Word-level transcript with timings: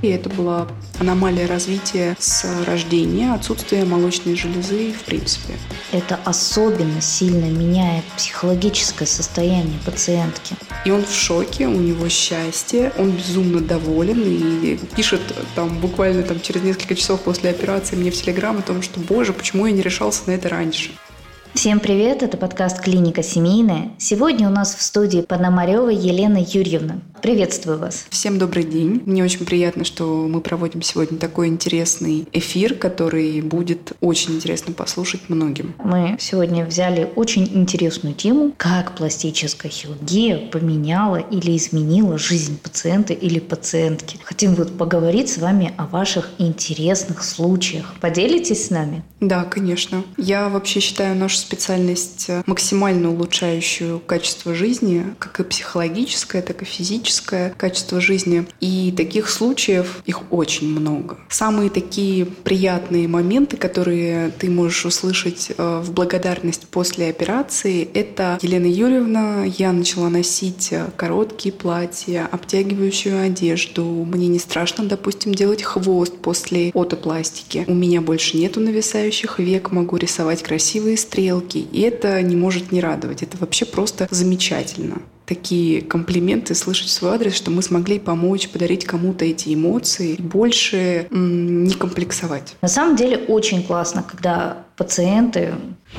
И 0.00 0.08
это 0.08 0.28
была 0.30 0.68
аномалия 1.00 1.46
развития 1.46 2.16
с 2.20 2.44
рождения, 2.66 3.34
отсутствие 3.34 3.84
молочной 3.84 4.36
железы 4.36 4.92
в 4.92 5.04
принципе. 5.04 5.54
Это 5.92 6.20
особенно 6.24 7.00
сильно 7.00 7.46
меняет 7.46 8.04
психологическое 8.16 9.06
состояние 9.06 9.78
пациентки. 9.84 10.54
И 10.84 10.90
он 10.90 11.04
в 11.04 11.12
шоке, 11.12 11.66
у 11.66 11.80
него 11.80 12.08
счастье, 12.08 12.92
он 12.96 13.10
безумно 13.10 13.60
доволен 13.60 14.22
и 14.22 14.78
пишет 14.94 15.20
там 15.56 15.78
буквально 15.80 16.22
там 16.22 16.40
через 16.40 16.62
несколько 16.62 16.94
часов 16.94 17.22
после 17.22 17.50
операции 17.50 17.96
мне 17.96 18.10
в 18.10 18.14
Телеграм 18.14 18.58
о 18.58 18.62
том, 18.62 18.82
что 18.82 19.00
«Боже, 19.00 19.32
почему 19.32 19.66
я 19.66 19.72
не 19.72 19.82
решался 19.82 20.22
на 20.26 20.32
это 20.32 20.48
раньше?» 20.48 20.90
Всем 21.54 21.80
привет, 21.80 22.22
это 22.22 22.36
подкаст 22.36 22.80
«Клиника 22.80 23.22
семейная». 23.22 23.90
Сегодня 23.98 24.46
у 24.46 24.52
нас 24.52 24.76
в 24.76 24.82
студии 24.82 25.22
Пономарева 25.22 25.88
Елена 25.88 26.38
Юрьевна. 26.38 27.00
Приветствую 27.22 27.78
вас. 27.78 28.06
Всем 28.10 28.38
добрый 28.38 28.62
день. 28.62 29.02
Мне 29.04 29.24
очень 29.24 29.44
приятно, 29.44 29.84
что 29.84 30.28
мы 30.28 30.40
проводим 30.40 30.82
сегодня 30.82 31.18
такой 31.18 31.48
интересный 31.48 32.28
эфир, 32.32 32.74
который 32.74 33.40
будет 33.40 33.92
очень 34.00 34.36
интересно 34.36 34.72
послушать 34.72 35.22
многим. 35.28 35.74
Мы 35.82 36.16
сегодня 36.20 36.64
взяли 36.64 37.10
очень 37.16 37.48
интересную 37.52 38.14
тему, 38.14 38.52
как 38.56 38.94
пластическая 38.94 39.70
хирургия 39.70 40.48
поменяла 40.48 41.16
или 41.16 41.56
изменила 41.56 42.18
жизнь 42.18 42.58
пациента 42.58 43.12
или 43.12 43.40
пациентки. 43.40 44.18
Хотим 44.22 44.54
вот 44.54 44.76
поговорить 44.78 45.28
с 45.28 45.38
вами 45.38 45.74
о 45.76 45.86
ваших 45.86 46.30
интересных 46.38 47.24
случаях. 47.24 47.94
Поделитесь 48.00 48.66
с 48.66 48.70
нами? 48.70 49.02
Да, 49.20 49.44
конечно. 49.44 50.04
Я 50.16 50.48
вообще 50.48 50.78
считаю 50.78 51.16
нашу 51.16 51.38
специальность 51.38 52.28
максимально 52.46 53.10
улучшающую 53.10 53.98
качество 53.98 54.54
жизни, 54.54 55.04
как 55.18 55.40
и 55.40 55.44
психологическое, 55.44 56.42
так 56.42 56.62
и 56.62 56.64
физическое 56.64 57.07
качество 57.56 58.00
жизни. 58.00 58.46
И 58.60 58.92
таких 58.96 59.28
случаев 59.28 60.02
их 60.06 60.32
очень 60.32 60.68
много. 60.68 61.18
Самые 61.28 61.70
такие 61.70 62.26
приятные 62.26 63.08
моменты, 63.08 63.56
которые 63.56 64.30
ты 64.30 64.50
можешь 64.50 64.84
услышать 64.84 65.52
э, 65.56 65.80
в 65.84 65.92
благодарность 65.92 66.68
после 66.68 67.08
операции, 67.08 67.88
это 67.94 68.38
Елена 68.42 68.66
Юрьевна, 68.66 69.44
я 69.44 69.72
начала 69.72 70.08
носить 70.08 70.68
э, 70.72 70.86
короткие 70.96 71.52
платья, 71.52 72.28
обтягивающую 72.30 73.20
одежду. 73.20 73.84
Мне 73.84 74.28
не 74.28 74.38
страшно, 74.38 74.84
допустим, 74.84 75.34
делать 75.34 75.62
хвост 75.62 76.16
после 76.18 76.70
отопластики. 76.74 77.64
У 77.66 77.74
меня 77.74 78.00
больше 78.00 78.36
нету 78.36 78.60
нависающих 78.60 79.38
век, 79.38 79.70
могу 79.72 79.96
рисовать 79.96 80.42
красивые 80.42 80.96
стрелки. 80.96 81.58
И 81.58 81.80
это 81.80 82.20
не 82.22 82.36
может 82.36 82.72
не 82.72 82.80
радовать. 82.80 83.22
Это 83.22 83.36
вообще 83.38 83.64
просто 83.64 84.08
замечательно 84.10 85.00
такие 85.28 85.82
комплименты 85.82 86.54
слышать 86.54 86.88
в 86.88 86.92
свой 86.92 87.12
адрес, 87.12 87.34
что 87.34 87.50
мы 87.50 87.62
смогли 87.62 87.98
помочь, 87.98 88.48
подарить 88.48 88.86
кому-то 88.86 89.26
эти 89.26 89.52
эмоции, 89.54 90.16
больше 90.18 91.06
м, 91.10 91.64
не 91.64 91.74
комплексовать. 91.74 92.56
На 92.62 92.68
самом 92.68 92.96
деле 92.96 93.18
очень 93.28 93.62
классно, 93.62 94.02
когда 94.02 94.64
пациенты 94.76 95.54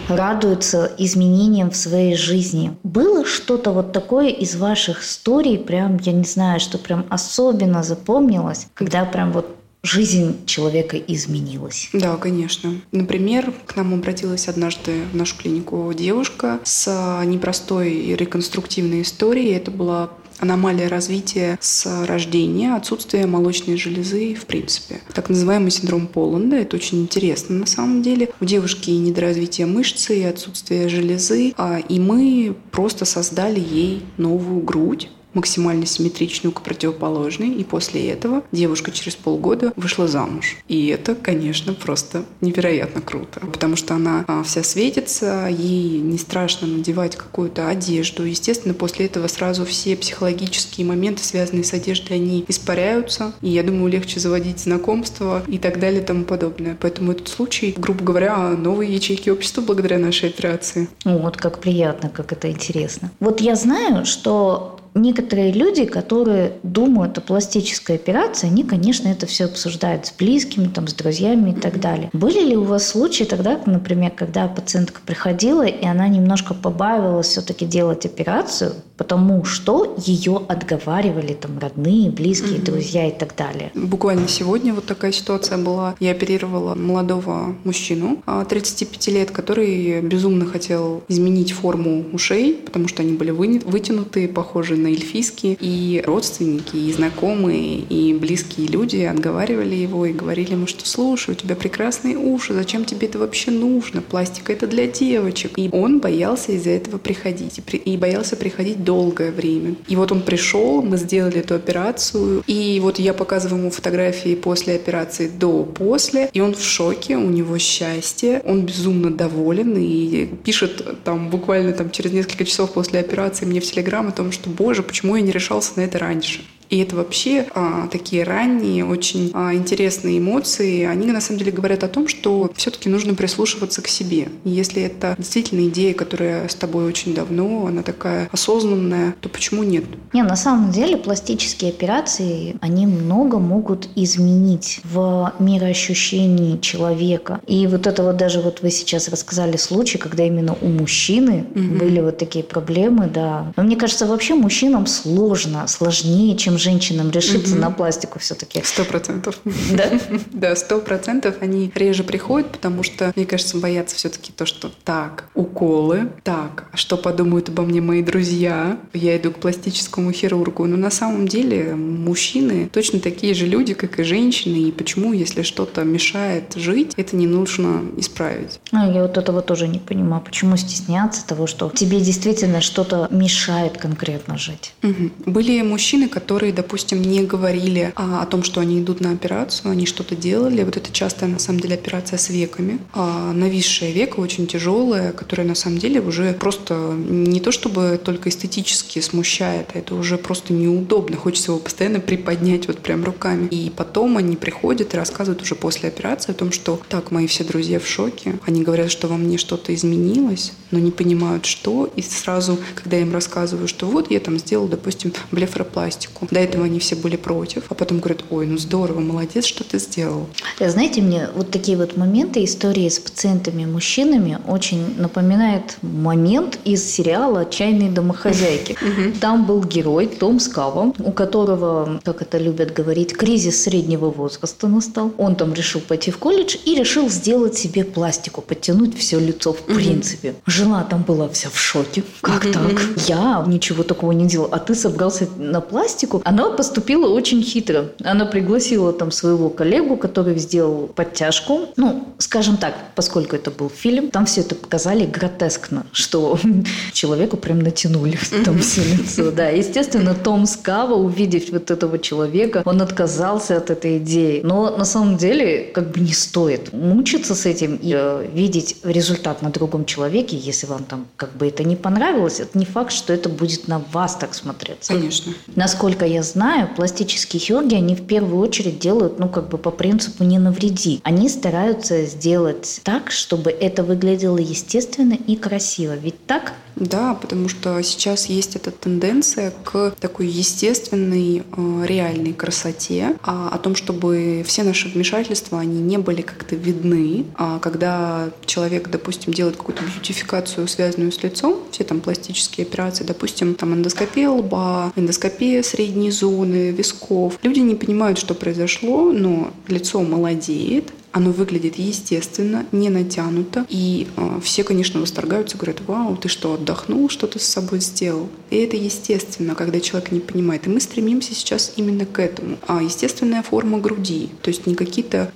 радуются 0.07 0.91
изменениям 0.97 1.69
в 1.69 1.75
своей 1.75 2.15
жизни. 2.15 2.73
Было 2.83 3.25
что-то 3.25 3.71
вот 3.71 3.91
такое 3.91 4.29
из 4.29 4.55
ваших 4.55 5.03
историй, 5.03 5.57
прям, 5.57 5.99
я 6.01 6.13
не 6.13 6.23
знаю, 6.23 6.59
что 6.59 6.77
прям 6.77 7.05
особенно 7.09 7.83
запомнилось, 7.83 8.67
когда 8.73 9.05
прям 9.05 9.31
вот 9.31 9.58
жизнь 9.83 10.45
человека 10.45 10.97
изменилась. 10.97 11.89
Да, 11.93 12.17
конечно. 12.17 12.73
Например, 12.91 13.53
к 13.65 13.75
нам 13.75 13.93
обратилась 13.93 14.47
однажды 14.47 15.03
в 15.11 15.15
нашу 15.15 15.37
клинику 15.37 15.91
девушка 15.93 16.59
с 16.63 17.21
непростой 17.25 18.15
реконструктивной 18.15 19.01
историей. 19.03 19.53
Это 19.53 19.71
была 19.71 20.09
аномалия 20.39 20.87
развития 20.87 21.57
с 21.61 22.05
рождения, 22.05 22.75
отсутствие 22.75 23.27
молочной 23.27 23.77
железы 23.77 24.35
в 24.35 24.45
принципе. 24.45 25.01
Так 25.13 25.29
называемый 25.29 25.71
синдром 25.71 26.07
Поланда. 26.07 26.57
Это 26.57 26.77
очень 26.77 27.01
интересно 27.01 27.57
на 27.57 27.65
самом 27.65 28.01
деле. 28.01 28.29
У 28.39 28.45
девушки 28.45 28.89
недоразвитие 28.89 29.67
мышцы 29.67 30.19
и 30.19 30.23
отсутствие 30.23 30.89
железы, 30.89 31.53
а, 31.57 31.79
и 31.79 31.99
мы 31.99 32.55
просто 32.71 33.05
создали 33.05 33.59
ей 33.59 34.03
новую 34.17 34.61
грудь 34.61 35.09
максимально 35.39 35.85
симметричную 35.85 36.51
к 36.51 36.61
противоположной, 36.61 37.49
и 37.49 37.63
после 37.63 38.09
этого 38.09 38.43
девушка 38.51 38.91
через 38.91 39.15
полгода 39.15 39.71
вышла 39.77 40.05
замуж. 40.05 40.57
И 40.67 40.87
это, 40.87 41.15
конечно, 41.15 41.73
просто 41.73 42.25
невероятно 42.41 42.99
круто, 42.99 43.39
потому 43.39 43.77
что 43.77 43.95
она 43.95 44.25
а, 44.27 44.43
вся 44.43 44.63
светится, 44.63 45.47
ей 45.49 46.01
не 46.01 46.17
страшно 46.17 46.67
надевать 46.67 47.15
какую-то 47.15 47.69
одежду. 47.69 48.25
Естественно, 48.25 48.73
после 48.73 49.05
этого 49.05 49.27
сразу 49.27 49.65
все 49.65 49.95
психологические 49.95 50.85
моменты, 50.85 51.23
связанные 51.23 51.63
с 51.63 51.73
одеждой, 51.73 52.17
они 52.17 52.43
испаряются, 52.49 53.31
и 53.41 53.47
я 53.47 53.63
думаю, 53.63 53.89
легче 53.89 54.19
заводить 54.19 54.59
знакомства 54.59 55.41
и 55.47 55.57
так 55.57 55.79
далее 55.79 56.01
и 56.01 56.05
тому 56.05 56.25
подобное. 56.25 56.75
Поэтому 56.81 57.13
этот 57.13 57.29
случай, 57.29 57.73
грубо 57.77 58.03
говоря, 58.03 58.49
новые 58.49 58.93
ячейки 58.93 59.29
общества 59.29 59.61
благодаря 59.61 59.99
нашей 59.99 60.27
операции. 60.27 60.89
Вот 61.05 61.37
как 61.37 61.59
приятно, 61.59 62.09
как 62.09 62.33
это 62.33 62.51
интересно. 62.51 63.11
Вот 63.21 63.39
я 63.39 63.55
знаю, 63.55 64.05
что 64.05 64.78
некоторые 64.93 65.51
люди, 65.51 65.85
которые 65.85 66.53
думают 66.63 67.17
о 67.17 67.21
пластической 67.21 67.95
операции, 67.95 68.47
они, 68.47 68.63
конечно, 68.63 69.07
это 69.07 69.25
все 69.25 69.45
обсуждают 69.45 70.07
с 70.07 70.11
близкими, 70.11 70.67
там, 70.67 70.87
с 70.87 70.93
друзьями 70.93 71.51
и 71.51 71.53
так 71.53 71.79
далее. 71.79 72.09
Были 72.13 72.41
ли 72.41 72.57
у 72.57 72.63
вас 72.63 72.87
случаи 72.87 73.23
тогда, 73.23 73.59
например, 73.65 74.11
когда 74.11 74.47
пациентка 74.47 75.01
приходила, 75.05 75.65
и 75.65 75.85
она 75.85 76.07
немножко 76.07 76.53
побавилась 76.53 77.27
все-таки 77.27 77.65
делать 77.65 78.05
операцию, 78.05 78.73
потому 78.97 79.45
что 79.45 79.95
ее 79.97 80.41
отговаривали 80.47 81.33
там 81.33 81.59
родные, 81.59 82.09
близкие, 82.09 82.59
mm-hmm. 82.59 82.65
друзья 82.65 83.07
и 83.07 83.11
так 83.11 83.35
далее? 83.35 83.71
Буквально 83.73 84.27
сегодня 84.27 84.73
вот 84.73 84.85
такая 84.85 85.11
ситуация 85.11 85.57
была. 85.57 85.95
Я 85.99 86.11
оперировала 86.11 86.75
молодого 86.75 87.55
мужчину 87.63 88.21
35 88.49 89.07
а, 89.07 89.11
лет, 89.11 89.31
который 89.31 90.01
безумно 90.01 90.45
хотел 90.45 91.03
изменить 91.07 91.51
форму 91.51 92.05
ушей, 92.11 92.55
потому 92.55 92.87
что 92.87 93.03
они 93.03 93.13
были 93.13 93.31
вытянутые, 93.31 94.27
похожие 94.27 94.79
на 94.79 94.87
эльфийские. 94.91 95.57
И 95.59 96.03
родственники, 96.05 96.75
и 96.75 96.91
знакомые, 96.91 97.79
и 97.79 98.13
близкие 98.13 98.67
люди 98.67 98.97
отговаривали 98.97 99.75
его 99.75 100.05
и 100.05 100.13
говорили 100.13 100.53
ему, 100.53 100.67
что 100.67 100.87
слушай, 100.87 101.31
у 101.31 101.35
тебя 101.35 101.55
прекрасные 101.55 102.17
уши, 102.17 102.53
зачем 102.53 102.85
тебе 102.85 103.07
это 103.07 103.19
вообще 103.19 103.51
нужно? 103.51 104.01
Пластика 104.01 104.53
это 104.53 104.67
для 104.67 104.87
девочек. 104.87 105.51
И 105.57 105.69
он 105.71 105.99
боялся 105.99 106.51
из-за 106.51 106.71
этого 106.71 106.97
приходить. 106.97 107.61
И 107.85 107.97
боялся 107.97 108.35
приходить 108.35 108.83
долгое 108.83 109.31
время. 109.31 109.75
И 109.87 109.95
вот 109.95 110.11
он 110.11 110.21
пришел, 110.21 110.81
мы 110.81 110.97
сделали 110.97 111.39
эту 111.39 111.55
операцию. 111.55 112.43
И 112.47 112.79
вот 112.81 112.99
я 112.99 113.13
показываю 113.13 113.61
ему 113.61 113.71
фотографии 113.71 114.35
после 114.35 114.75
операции 114.75 115.29
до-после. 115.29 116.29
И 116.33 116.39
он 116.39 116.55
в 116.55 116.63
шоке, 116.63 117.17
у 117.17 117.29
него 117.29 117.57
счастье, 117.57 118.41
он 118.45 118.65
безумно 118.65 119.11
доволен 119.11 119.75
и 119.77 120.27
пишет 120.43 121.03
там 121.03 121.29
буквально 121.29 121.73
там 121.73 121.91
через 121.91 122.11
несколько 122.11 122.45
часов 122.45 122.73
после 122.73 122.99
операции 122.99 123.45
мне 123.45 123.59
в 123.59 123.63
Телеграм 123.63 124.07
о 124.07 124.11
том, 124.11 124.31
что, 124.31 124.49
боже, 124.49 124.68
боже, 124.69 124.83
почему 124.83 125.15
я 125.15 125.23
не 125.23 125.31
решался 125.31 125.71
на 125.77 125.81
это 125.81 125.97
раньше? 125.97 126.45
И 126.69 126.77
это 126.77 126.95
вообще 126.95 127.47
а, 127.55 127.87
такие 127.87 128.23
ранние, 128.23 128.85
очень 128.85 129.31
а, 129.33 129.53
интересные 129.53 130.19
эмоции. 130.19 130.85
Они 130.85 131.07
на 131.07 131.21
самом 131.21 131.39
деле 131.39 131.51
говорят 131.51 131.83
о 131.83 131.87
том, 131.87 132.07
что 132.07 132.51
все-таки 132.55 132.89
нужно 132.89 133.15
прислушиваться 133.15 133.81
к 133.81 133.87
себе. 133.87 134.29
И 134.43 134.49
если 134.49 134.83
это 134.83 135.15
действительно 135.17 135.67
идея, 135.67 135.93
которая 135.93 136.47
с 136.47 136.55
тобой 136.55 136.85
очень 136.85 137.15
давно, 137.15 137.65
она 137.67 137.81
такая 137.81 138.29
осознанная, 138.31 139.15
то 139.19 139.29
почему 139.29 139.63
нет? 139.63 139.85
Не, 140.13 140.23
на 140.23 140.35
самом 140.35 140.71
деле 140.71 140.97
пластические 140.97 141.71
операции, 141.71 142.55
они 142.61 142.85
много 142.85 143.39
могут 143.39 143.89
изменить 143.95 144.81
в 144.83 145.33
мироощущении 145.39 146.59
человека. 146.59 147.41
И 147.47 147.65
вот 147.65 147.87
это 147.87 148.03
вот 148.03 148.17
даже 148.17 148.41
вот 148.41 148.61
вы 148.61 148.69
сейчас 148.69 149.09
рассказали 149.09 149.57
случай, 149.57 149.97
когда 149.97 150.23
именно 150.23 150.55
у 150.61 150.67
мужчины 150.67 151.45
угу. 151.55 151.79
были 151.79 151.99
вот 151.99 152.17
такие 152.17 152.43
проблемы, 152.43 153.09
да. 153.11 153.51
Но 153.55 153.63
мне 153.63 153.75
кажется, 153.75 154.05
вообще 154.05 154.35
мужчинам 154.35 154.85
сложно, 154.85 155.67
сложнее, 155.67 156.37
чем 156.37 156.58
женщинам 156.59 157.11
решиться 157.11 157.53
угу. 157.53 157.61
на 157.61 157.71
пластику 157.71 158.19
все-таки. 158.19 158.61
Сто 158.63 158.83
процентов. 158.83 159.39
Да? 159.71 159.89
Да, 160.31 160.55
сто 160.55 160.79
процентов. 160.79 161.35
Они 161.41 161.71
реже 161.75 162.03
приходят, 162.03 162.51
потому 162.51 162.83
что, 162.83 163.11
мне 163.15 163.25
кажется, 163.25 163.57
боятся 163.57 163.95
все-таки 163.95 164.31
то, 164.31 164.45
что 164.45 164.71
так, 164.83 165.25
уколы, 165.33 166.11
так, 166.23 166.65
а 166.71 166.77
что 166.77 166.97
подумают 166.97 167.49
обо 167.49 167.63
мне 167.63 167.81
мои 167.81 168.01
друзья, 168.01 168.77
я 168.93 169.17
иду 169.17 169.31
к 169.31 169.39
пластическому 169.39 170.11
хирургу. 170.11 170.65
Но 170.65 170.77
на 170.77 170.91
самом 170.91 171.27
деле 171.27 171.75
мужчины 171.75 172.69
точно 172.71 172.99
такие 172.99 173.33
же 173.33 173.45
люди, 173.45 173.73
как 173.73 173.99
и 173.99 174.03
женщины, 174.03 174.69
и 174.69 174.71
почему, 174.71 175.13
если 175.13 175.41
что-то 175.41 175.83
мешает 175.83 176.53
жить, 176.55 176.93
это 176.97 177.15
не 177.15 177.27
нужно 177.27 177.81
исправить. 177.97 178.59
А 178.71 178.89
я 178.89 179.01
вот 179.01 179.17
этого 179.17 179.41
тоже 179.41 179.67
не 179.67 179.79
понимаю. 179.79 180.21
Почему 180.23 180.57
стесняться 180.57 181.25
того, 181.25 181.47
что 181.47 181.69
тебе 181.69 181.99
действительно 181.99 182.61
что-то 182.61 183.07
мешает 183.11 183.77
конкретно 183.77 184.37
жить? 184.37 184.73
Угу. 184.83 185.31
Были 185.31 185.61
мужчины, 185.61 186.07
которые 186.07 186.48
которые, 186.49 186.53
допустим, 186.53 187.01
не 187.01 187.23
говорили 187.23 187.91
а, 187.95 188.21
о 188.21 188.25
том, 188.25 188.43
что 188.43 188.61
они 188.61 188.79
идут 188.79 189.01
на 189.01 189.11
операцию, 189.11 189.71
они 189.71 189.85
что-то 189.85 190.15
делали. 190.15 190.63
Вот 190.63 190.77
это 190.77 190.91
частая, 190.91 191.29
на 191.29 191.39
самом 191.39 191.59
деле, 191.59 191.75
операция 191.75 192.17
с 192.17 192.29
веками. 192.29 192.79
А, 192.93 193.31
нависшее 193.33 193.91
веко 193.91 194.19
очень 194.19 194.47
тяжелое, 194.47 195.11
которое, 195.11 195.43
на 195.43 195.55
самом 195.55 195.77
деле, 195.77 196.01
уже 196.01 196.33
просто 196.33 196.73
не 197.09 197.39
то 197.39 197.51
чтобы 197.51 197.99
только 198.03 198.29
эстетически 198.29 198.99
смущает, 199.01 199.69
а 199.73 199.79
это 199.79 199.95
уже 199.95 200.17
просто 200.17 200.53
неудобно. 200.53 201.17
Хочется 201.17 201.51
его 201.51 201.59
постоянно 201.59 201.99
приподнять 201.99 202.67
вот 202.67 202.79
прям 202.79 203.03
руками. 203.03 203.47
И 203.51 203.71
потом 203.75 204.17
они 204.17 204.35
приходят 204.35 204.93
и 204.93 204.97
рассказывают 204.97 205.41
уже 205.41 205.55
после 205.55 205.89
операции 205.89 206.31
о 206.31 206.35
том, 206.35 206.51
что 206.51 206.79
так, 206.89 207.11
мои 207.11 207.27
все 207.27 207.43
друзья 207.43 207.79
в 207.79 207.87
шоке. 207.87 208.39
Они 208.47 208.63
говорят, 208.63 208.91
что 208.91 209.07
во 209.07 209.17
мне 209.17 209.37
что-то 209.37 209.73
изменилось, 209.73 210.53
но 210.71 210.79
не 210.79 210.91
понимают, 210.91 211.45
что. 211.45 211.89
И 211.95 212.01
сразу, 212.01 212.57
когда 212.75 212.97
я 212.97 213.03
им 213.03 213.13
рассказываю, 213.13 213.67
что 213.67 213.85
вот 213.85 214.11
я 214.11 214.19
там 214.19 214.39
сделал, 214.39 214.67
допустим, 214.67 215.13
блефропластику. 215.31 216.27
До 216.39 216.45
этого 216.45 216.63
они 216.63 216.79
все 216.79 216.95
были 216.95 217.17
против, 217.17 217.63
а 217.67 217.73
потом 217.73 217.99
говорят, 217.99 218.23
ой, 218.29 218.47
ну 218.47 218.57
здорово, 218.57 219.01
молодец, 219.01 219.43
что 219.43 219.65
ты 219.65 219.77
сделал. 219.77 220.27
Знаете, 220.57 221.01
мне 221.01 221.27
вот 221.35 221.51
такие 221.51 221.75
вот 221.77 221.97
моменты, 221.97 222.45
истории 222.45 222.87
с 222.87 222.97
пациентами-мужчинами 222.97 224.39
очень 224.47 224.97
напоминает 224.97 225.77
момент 225.81 226.57
из 226.63 226.89
сериала 226.89 227.41
«Отчаянные 227.41 227.91
домохозяйки». 227.91 228.77
Там 229.19 229.45
был 229.45 229.61
герой 229.65 230.07
Том 230.07 230.39
Скава, 230.39 230.93
у 230.97 231.11
которого, 231.11 231.99
как 232.05 232.21
это 232.21 232.37
любят 232.37 232.71
говорить, 232.71 233.17
кризис 233.17 233.63
среднего 233.63 234.09
возраста 234.09 234.69
настал. 234.69 235.11
Он 235.17 235.35
там 235.35 235.53
решил 235.53 235.81
пойти 235.81 236.09
в 236.09 236.19
колледж 236.19 236.55
и 236.63 236.73
решил 236.73 237.09
сделать 237.09 237.57
себе 237.57 237.83
пластику, 237.83 238.39
подтянуть 238.39 238.97
все 238.97 239.19
лицо 239.19 239.51
в 239.51 239.61
принципе. 239.63 240.35
Жена 240.45 240.85
там 240.85 241.03
была 241.03 241.27
вся 241.27 241.49
в 241.49 241.59
шоке. 241.59 242.03
Как 242.21 242.49
так? 242.49 242.79
Я 243.07 243.43
ничего 243.45 243.83
такого 243.83 244.13
не 244.13 244.25
делала, 244.25 244.49
а 244.53 244.59
ты 244.59 244.73
собрался 244.73 245.27
на 245.37 245.59
пластику? 245.59 246.21
Она 246.29 246.51
поступила 246.51 247.09
очень 247.09 247.41
хитро. 247.41 247.89
Она 248.03 248.25
пригласила 248.25 248.93
там 248.93 249.09
своего 249.09 249.49
коллегу, 249.49 249.97
который 249.97 250.37
сделал 250.37 250.85
подтяжку. 250.85 251.69
Ну, 251.75 252.07
скажем 252.19 252.57
так, 252.57 252.75
поскольку 252.93 253.35
это 253.35 253.49
был 253.49 253.67
фильм, 253.67 254.11
там 254.11 254.27
все 254.27 254.41
это 254.41 254.53
показали 254.53 255.07
гротескно, 255.07 255.87
что 255.91 256.37
человеку 256.93 257.35
прям 257.35 257.59
натянули 257.59 258.19
там 258.45 258.59
все 258.59 258.83
лицо. 258.83 259.31
Да, 259.31 259.47
естественно, 259.47 260.13
Том 260.13 260.45
Скава, 260.45 260.93
увидев 260.93 261.49
вот 261.49 261.71
этого 261.71 261.97
человека, 261.97 262.61
он 262.63 262.79
отказался 262.83 263.57
от 263.57 263.71
этой 263.71 263.97
идеи. 263.97 264.41
Но 264.43 264.77
на 264.77 264.85
самом 264.85 265.17
деле, 265.17 265.71
как 265.73 265.89
бы 265.89 265.99
не 265.99 266.13
стоит 266.13 266.71
мучиться 266.73 267.33
с 267.33 267.47
этим 267.47 267.77
и 267.77 267.91
э, 267.91 268.27
видеть 268.31 268.77
результат 268.83 269.41
на 269.41 269.49
другом 269.49 269.85
человеке, 269.85 270.37
если 270.37 270.67
вам 270.67 270.83
там 270.83 271.07
как 271.15 271.35
бы 271.37 271.47
это 271.47 271.63
не 271.63 271.75
понравилось, 271.75 272.39
это 272.39 272.55
не 272.55 272.65
факт, 272.65 272.91
что 272.91 273.13
это 273.13 273.29
будет 273.29 273.67
на 273.67 273.81
вас 273.91 274.15
так 274.15 274.35
смотреться. 274.35 274.93
Конечно. 274.93 275.33
Насколько 275.55 276.05
я 276.05 276.18
знаю, 276.23 276.69
пластические 276.75 277.39
хирурги, 277.39 277.75
они 277.75 277.95
в 277.95 278.05
первую 278.05 278.39
очередь 278.41 278.79
делают, 278.79 279.19
ну, 279.19 279.29
как 279.29 279.49
бы 279.49 279.57
по 279.57 279.71
принципу 279.71 280.23
«не 280.23 280.39
навреди». 280.39 281.01
Они 281.03 281.29
стараются 281.29 282.05
сделать 282.05 282.81
так, 282.83 283.11
чтобы 283.11 283.51
это 283.51 283.83
выглядело 283.83 284.37
естественно 284.37 285.13
и 285.13 285.35
красиво. 285.35 285.95
Ведь 285.95 286.25
так? 286.25 286.53
Да, 286.79 287.13
потому 287.13 287.49
что 287.49 287.81
сейчас 287.83 288.27
есть 288.27 288.55
эта 288.55 288.71
тенденция 288.71 289.51
к 289.63 289.93
такой 289.99 290.27
естественной, 290.27 291.43
э, 291.43 291.85
реальной 291.85 292.33
красоте, 292.33 293.17
а 293.21 293.49
о 293.49 293.57
том, 293.57 293.75
чтобы 293.75 294.43
все 294.45 294.63
наши 294.63 294.87
вмешательства, 294.87 295.59
они 295.59 295.81
не 295.81 295.97
были 295.97 296.21
как-то 296.21 296.55
видны. 296.55 297.25
А 297.35 297.59
когда 297.59 298.29
человек, 298.45 298.89
допустим, 298.89 299.33
делает 299.33 299.57
какую-то 299.57 299.83
бьютификацию, 299.83 300.67
связанную 300.67 301.11
с 301.11 301.21
лицом, 301.21 301.59
все 301.71 301.83
там 301.83 301.99
пластические 301.99 302.65
операции, 302.65 303.03
допустим, 303.03 303.55
там 303.55 303.73
эндоскопия 303.73 304.29
лба, 304.29 304.93
эндоскопия 304.95 305.61
средней 305.63 306.11
зоны, 306.11 306.71
висков, 306.71 307.37
люди 307.43 307.59
не 307.59 307.75
понимают, 307.75 308.17
что 308.17 308.33
произошло, 308.33 309.11
но 309.11 309.51
лицо 309.67 310.01
молодеет, 310.01 310.93
оно 311.11 311.31
выглядит 311.31 311.77
естественно, 311.77 312.65
не 312.71 312.89
натянуто. 312.89 313.65
И 313.69 314.07
э, 314.15 314.39
все, 314.43 314.63
конечно, 314.63 314.99
восторгаются, 314.99 315.57
говорят, 315.57 315.81
вау, 315.87 316.15
ты 316.17 316.29
что, 316.29 316.53
отдохнул, 316.53 317.09
что 317.09 317.27
ты 317.27 317.39
с 317.39 317.43
собой 317.43 317.79
сделал? 317.79 318.29
И 318.49 318.57
это 318.57 318.77
естественно, 318.77 319.55
когда 319.55 319.79
человек 319.79 320.11
не 320.11 320.19
понимает. 320.19 320.67
И 320.67 320.69
мы 320.69 320.79
стремимся 320.79 321.33
сейчас 321.33 321.73
именно 321.75 322.05
к 322.05 322.19
этому. 322.19 322.57
А 322.67 322.81
естественная 322.81 323.43
форма 323.43 323.79
груди. 323.79 324.29
То 324.41 324.49
есть 324.49 324.67
не 324.67 324.75
какие-то, 324.75 325.31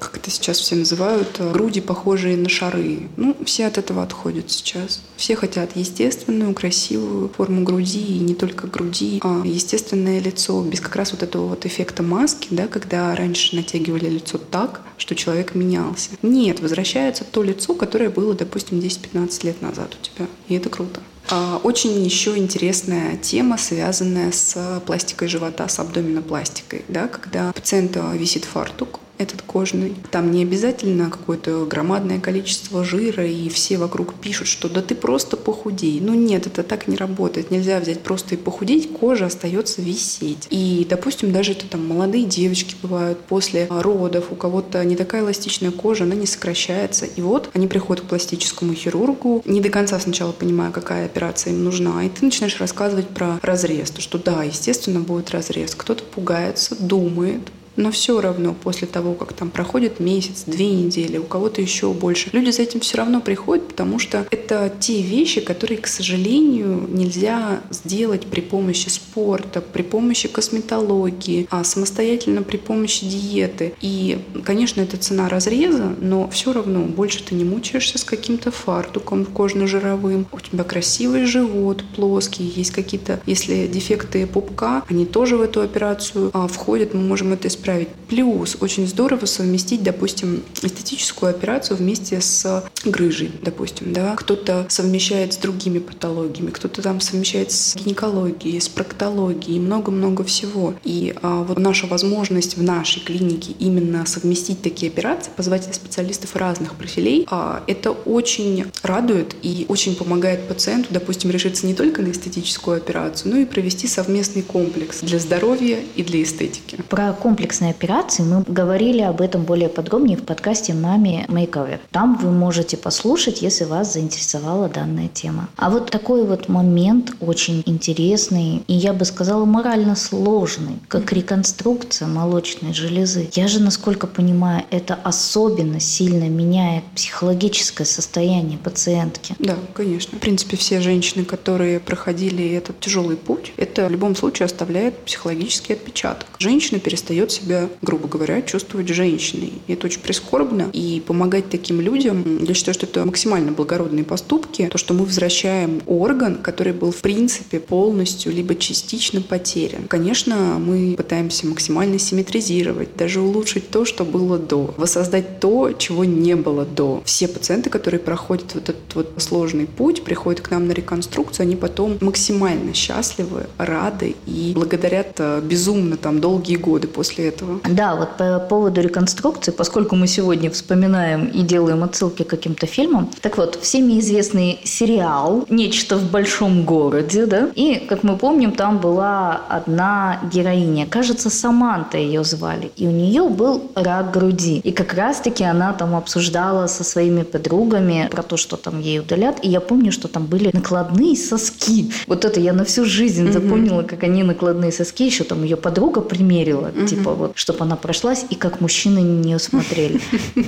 как 0.00 0.16
это 0.16 0.30
сейчас 0.30 0.58
все 0.58 0.76
называют, 0.76 1.28
э, 1.38 1.52
груди, 1.52 1.80
похожие 1.80 2.36
на 2.36 2.48
шары. 2.48 3.08
Ну, 3.16 3.36
все 3.44 3.66
от 3.66 3.78
этого 3.78 4.02
отходят 4.02 4.50
сейчас. 4.50 5.00
Все 5.16 5.34
хотят 5.34 5.76
естественную, 5.76 6.54
красивую 6.54 7.30
форму 7.30 7.62
груди, 7.62 8.16
и 8.16 8.18
не 8.18 8.34
только 8.34 8.66
груди, 8.66 9.20
а 9.22 9.42
естественное 9.44 10.20
лицо, 10.20 10.62
без 10.62 10.80
как 10.80 10.94
раз 10.96 11.12
вот 11.12 11.22
этого 11.22 11.48
вот 11.48 11.66
эффекта 11.66 12.02
маски, 12.02 12.48
да, 12.50 12.68
когда 12.68 13.14
раньше 13.16 13.56
натягивали 13.56 14.08
лицо 14.08 14.38
так, 14.38 14.82
что 14.98 15.15
человек 15.16 15.54
менялся. 15.54 16.10
Нет, 16.22 16.60
возвращается 16.60 17.24
то 17.24 17.42
лицо, 17.42 17.74
которое 17.74 18.10
было, 18.10 18.34
допустим, 18.34 18.78
10-15 18.78 19.46
лет 19.46 19.62
назад 19.62 19.96
у 20.00 20.04
тебя. 20.04 20.26
И 20.48 20.54
это 20.54 20.68
круто. 20.70 21.00
А, 21.28 21.60
очень 21.62 22.04
еще 22.04 22.36
интересная 22.36 23.16
тема, 23.16 23.58
связанная 23.58 24.30
с 24.30 24.82
пластикой 24.86 25.28
живота, 25.28 25.68
с 25.68 25.78
абдоминопластикой. 25.78 26.84
Да, 26.88 27.08
когда 27.08 27.50
у 27.50 27.52
пациента 27.52 28.12
висит 28.14 28.44
фартук, 28.44 29.00
этот 29.18 29.42
кожный. 29.42 29.94
Там 30.10 30.30
не 30.30 30.42
обязательно 30.42 31.10
какое-то 31.10 31.66
громадное 31.66 32.20
количество 32.20 32.84
жира, 32.84 33.26
и 33.26 33.48
все 33.48 33.78
вокруг 33.78 34.14
пишут, 34.14 34.48
что 34.48 34.68
да 34.68 34.82
ты 34.82 34.94
просто 34.94 35.36
похудей. 35.36 36.00
Ну 36.00 36.14
нет, 36.14 36.46
это 36.46 36.62
так 36.62 36.88
не 36.88 36.96
работает. 36.96 37.50
Нельзя 37.50 37.80
взять 37.80 38.02
просто 38.02 38.34
и 38.34 38.38
похудеть, 38.38 38.92
кожа 38.92 39.26
остается 39.26 39.82
висеть. 39.82 40.46
И, 40.50 40.86
допустим, 40.88 41.32
даже 41.32 41.52
это 41.52 41.66
там 41.66 41.86
молодые 41.86 42.24
девочки 42.24 42.74
бывают 42.82 43.18
после 43.20 43.66
родов, 43.68 44.26
у 44.30 44.34
кого-то 44.34 44.84
не 44.84 44.96
такая 44.96 45.22
эластичная 45.22 45.70
кожа, 45.70 46.04
она 46.04 46.14
не 46.14 46.26
сокращается. 46.26 47.06
И 47.06 47.20
вот 47.20 47.50
они 47.54 47.66
приходят 47.66 48.04
к 48.04 48.08
пластическому 48.08 48.74
хирургу, 48.74 49.42
не 49.44 49.60
до 49.60 49.70
конца 49.70 49.98
сначала 49.98 50.32
понимая, 50.32 50.70
какая 50.70 51.06
операция 51.06 51.52
им 51.52 51.64
нужна, 51.64 52.04
и 52.04 52.08
ты 52.08 52.24
начинаешь 52.24 52.60
рассказывать 52.60 53.08
про 53.08 53.38
разрез, 53.42 53.90
то 53.90 54.00
что 54.00 54.18
да, 54.18 54.42
естественно, 54.42 55.00
будет 55.00 55.30
разрез. 55.30 55.74
Кто-то 55.74 56.04
пугается, 56.04 56.76
думает, 56.78 57.42
но 57.76 57.90
все 57.90 58.20
равно 58.20 58.54
после 58.54 58.86
того, 58.86 59.14
как 59.14 59.32
там 59.32 59.50
проходит 59.50 60.00
месяц, 60.00 60.44
две 60.46 60.70
недели, 60.70 61.18
у 61.18 61.24
кого-то 61.24 61.60
еще 61.60 61.92
больше, 61.92 62.30
люди 62.32 62.50
за 62.50 62.62
этим 62.62 62.80
все 62.80 62.98
равно 62.98 63.20
приходят, 63.20 63.68
потому 63.68 63.98
что 63.98 64.26
это 64.30 64.72
те 64.80 65.00
вещи, 65.02 65.40
которые, 65.40 65.78
к 65.78 65.86
сожалению, 65.86 66.86
нельзя 66.88 67.60
сделать 67.70 68.26
при 68.26 68.40
помощи 68.40 68.88
спорта, 68.88 69.60
при 69.60 69.82
помощи 69.82 70.28
косметологии, 70.28 71.46
а 71.50 71.64
самостоятельно 71.64 72.42
при 72.42 72.56
помощи 72.56 73.06
диеты. 73.06 73.74
И, 73.80 74.18
конечно, 74.44 74.80
это 74.80 74.96
цена 74.96 75.28
разреза, 75.28 75.94
но 76.00 76.28
все 76.30 76.52
равно 76.52 76.80
больше 76.80 77.22
ты 77.22 77.34
не 77.34 77.44
мучаешься 77.44 77.98
с 77.98 78.04
каким-то 78.04 78.50
фартуком 78.50 79.24
кожно-жировым, 79.24 80.26
у 80.32 80.40
тебя 80.40 80.64
красивый 80.64 81.26
живот, 81.26 81.84
плоский, 81.94 82.44
есть 82.44 82.70
какие-то, 82.70 83.20
если 83.26 83.66
дефекты 83.66 84.26
пупка, 84.26 84.84
они 84.88 85.06
тоже 85.06 85.36
в 85.36 85.42
эту 85.42 85.60
операцию 85.60 86.30
а, 86.32 86.48
входят, 86.48 86.94
мы 86.94 87.00
можем 87.00 87.32
это 87.32 87.48
исправить 87.48 87.65
исправить. 87.66 87.88
Плюс 88.08 88.56
очень 88.60 88.86
здорово 88.86 89.26
совместить, 89.26 89.82
допустим, 89.82 90.42
эстетическую 90.62 91.30
операцию 91.30 91.76
вместе 91.76 92.20
с 92.20 92.64
грыжей, 92.84 93.32
допустим, 93.42 93.92
да. 93.92 94.14
Кто-то 94.16 94.66
совмещает 94.68 95.34
с 95.34 95.36
другими 95.38 95.80
патологиями, 95.80 96.50
кто-то 96.50 96.82
там 96.82 97.00
совмещает 97.00 97.50
с 97.50 97.74
гинекологией, 97.74 98.60
с 98.60 98.68
проктологией, 98.68 99.58
много-много 99.58 100.22
всего. 100.22 100.74
И 100.84 101.14
а, 101.22 101.42
вот 101.42 101.58
наша 101.58 101.86
возможность 101.86 102.56
в 102.56 102.62
нашей 102.62 103.02
клинике 103.02 103.52
именно 103.58 104.06
совместить 104.06 104.62
такие 104.62 104.90
операции, 104.90 105.30
позвать 105.36 105.74
специалистов 105.74 106.36
разных 106.36 106.76
профилей, 106.76 107.26
а, 107.28 107.64
это 107.66 107.90
очень 107.90 108.66
радует 108.82 109.34
и 109.42 109.66
очень 109.68 109.96
помогает 109.96 110.46
пациенту, 110.46 110.88
допустим, 110.90 111.30
решиться 111.30 111.66
не 111.66 111.74
только 111.74 112.02
на 112.02 112.12
эстетическую 112.12 112.76
операцию, 112.76 113.32
но 113.32 113.40
и 113.40 113.44
провести 113.44 113.88
совместный 113.88 114.42
комплекс 114.42 115.00
для 115.00 115.18
здоровья 115.18 115.80
и 115.96 116.04
для 116.04 116.22
эстетики. 116.22 116.78
Про 116.88 117.12
комплекс 117.12 117.55
комплексной 117.56 117.70
операции. 117.70 118.22
Мы 118.22 118.44
говорили 118.46 119.00
об 119.02 119.20
этом 119.20 119.44
более 119.44 119.68
подробнее 119.68 120.16
в 120.16 120.22
подкасте 120.22 120.74
«Маме 120.74 121.24
Мейковер». 121.28 121.80
Там 121.90 122.16
вы 122.16 122.30
можете 122.30 122.76
послушать, 122.76 123.42
если 123.42 123.64
вас 123.64 123.92
заинтересовала 123.92 124.68
данная 124.68 125.08
тема. 125.08 125.48
А 125.56 125.70
вот 125.70 125.90
такой 125.90 126.24
вот 126.24 126.48
момент 126.48 127.12
очень 127.20 127.62
интересный 127.66 128.62
и, 128.66 128.74
я 128.74 128.92
бы 128.92 129.04
сказала, 129.04 129.44
морально 129.44 129.96
сложный, 129.96 130.78
как 130.88 131.12
реконструкция 131.12 132.08
молочной 132.08 132.74
железы. 132.74 133.28
Я 133.32 133.48
же, 133.48 133.60
насколько 133.60 134.06
понимаю, 134.06 134.64
это 134.70 134.98
особенно 135.02 135.80
сильно 135.80 136.28
меняет 136.28 136.84
психологическое 136.94 137.84
состояние 137.84 138.58
пациентки. 138.58 139.34
Да, 139.38 139.56
конечно. 139.74 140.18
В 140.18 140.20
принципе, 140.20 140.56
все 140.56 140.80
женщины, 140.80 141.24
которые 141.24 141.80
проходили 141.80 142.54
этот 142.54 142.80
тяжелый 142.80 143.16
путь, 143.16 143.52
это 143.56 143.86
в 143.86 143.90
любом 143.90 144.16
случае 144.16 144.46
оставляет 144.46 144.98
психологический 145.04 145.74
отпечаток. 145.74 146.26
Женщина 146.38 146.80
перестает 146.80 147.30
себя 147.30 147.45
себя, 147.46 147.68
грубо 147.82 148.08
говоря, 148.08 148.42
чувствовать 148.42 148.88
женщиной. 148.88 149.52
И 149.66 149.72
это 149.72 149.86
очень 149.86 150.00
прискорбно. 150.00 150.70
И 150.72 151.02
помогать 151.06 151.48
таким 151.48 151.80
людям, 151.80 152.44
я 152.44 152.54
считаю, 152.54 152.74
что 152.74 152.86
это 152.86 153.04
максимально 153.04 153.52
благородные 153.52 154.04
поступки. 154.04 154.68
То, 154.70 154.78
что 154.78 154.94
мы 154.94 155.04
возвращаем 155.04 155.80
орган, 155.86 156.38
который 156.42 156.72
был 156.72 156.90
в 156.90 156.96
принципе 156.96 157.60
полностью 157.60 158.32
либо 158.32 158.54
частично 158.56 159.20
потерян. 159.20 159.86
Конечно, 159.88 160.58
мы 160.58 160.94
пытаемся 160.96 161.46
максимально 161.46 161.98
симметризировать, 161.98 162.96
даже 162.96 163.20
улучшить 163.20 163.70
то, 163.70 163.84
что 163.84 164.04
было 164.04 164.38
до, 164.38 164.74
воссоздать 164.76 165.40
то, 165.40 165.72
чего 165.72 166.04
не 166.04 166.34
было 166.34 166.64
до. 166.64 167.02
Все 167.04 167.28
пациенты, 167.28 167.70
которые 167.70 168.00
проходят 168.00 168.54
вот 168.54 168.68
этот 168.68 168.94
вот 168.94 169.12
сложный 169.18 169.66
путь, 169.66 170.02
приходят 170.02 170.40
к 170.40 170.50
нам 170.50 170.66
на 170.66 170.72
реконструкцию, 170.72 171.44
они 171.44 171.56
потом 171.56 171.98
максимально 172.00 172.74
счастливы, 172.74 173.46
рады 173.58 174.16
и 174.26 174.52
благодарят 174.54 175.14
э, 175.18 175.40
безумно 175.42 175.96
там 175.96 176.20
долгие 176.20 176.56
годы 176.56 176.88
после 176.88 177.28
этого. 177.36 177.60
Да, 177.68 177.94
вот 177.94 178.16
по 178.16 178.38
поводу 178.38 178.80
реконструкции, 178.80 179.52
поскольку 179.52 179.96
мы 179.96 180.06
сегодня 180.06 180.50
вспоминаем 180.50 181.26
и 181.26 181.42
делаем 181.42 181.82
отсылки 181.84 182.22
к 182.22 182.28
каким-то 182.28 182.66
фильмам, 182.66 183.10
так 183.20 183.36
вот, 183.36 183.58
всеми 183.62 183.98
известный 184.00 184.58
сериал 184.64 185.44
«Нечто 185.48 185.96
в 185.96 186.10
большом 186.10 186.64
городе», 186.64 187.26
да, 187.26 187.48
и, 187.54 187.86
как 187.88 188.02
мы 188.02 188.16
помним, 188.16 188.52
там 188.52 188.78
была 188.78 189.40
одна 189.48 190.20
героиня, 190.32 190.86
кажется, 190.86 191.30
Саманта 191.30 191.98
ее 191.98 192.24
звали, 192.24 192.70
и 192.76 192.86
у 192.86 192.90
нее 192.90 193.28
был 193.28 193.70
рак 193.74 194.12
груди, 194.12 194.60
и 194.64 194.72
как 194.72 194.94
раз-таки 194.94 195.44
она 195.44 195.72
там 195.72 195.94
обсуждала 195.94 196.66
со 196.66 196.84
своими 196.84 197.22
подругами 197.22 198.08
про 198.10 198.22
то, 198.22 198.36
что 198.36 198.56
там 198.56 198.80
ей 198.80 199.00
удалят, 199.00 199.38
и 199.42 199.48
я 199.48 199.60
помню, 199.60 199.92
что 199.92 200.08
там 200.08 200.26
были 200.26 200.50
накладные 200.52 201.16
соски. 201.16 201.90
Вот 202.06 202.24
это 202.24 202.40
я 202.40 202.52
на 202.52 202.64
всю 202.64 202.84
жизнь 202.84 203.30
запомнила, 203.32 203.82
как 203.82 204.02
они 204.02 204.22
накладные 204.22 204.72
соски, 204.72 205.04
еще 205.04 205.24
там 205.24 205.42
ее 205.42 205.56
подруга 205.56 206.00
примерила, 206.00 206.70
типа 206.88 207.12
вот, 207.14 207.25
чтобы 207.34 207.60
она 207.60 207.76
прошлась, 207.76 208.24
и 208.30 208.34
как 208.34 208.60
мужчины 208.60 209.00
на 209.00 209.24
нее 209.24 209.38
смотрели. 209.38 210.00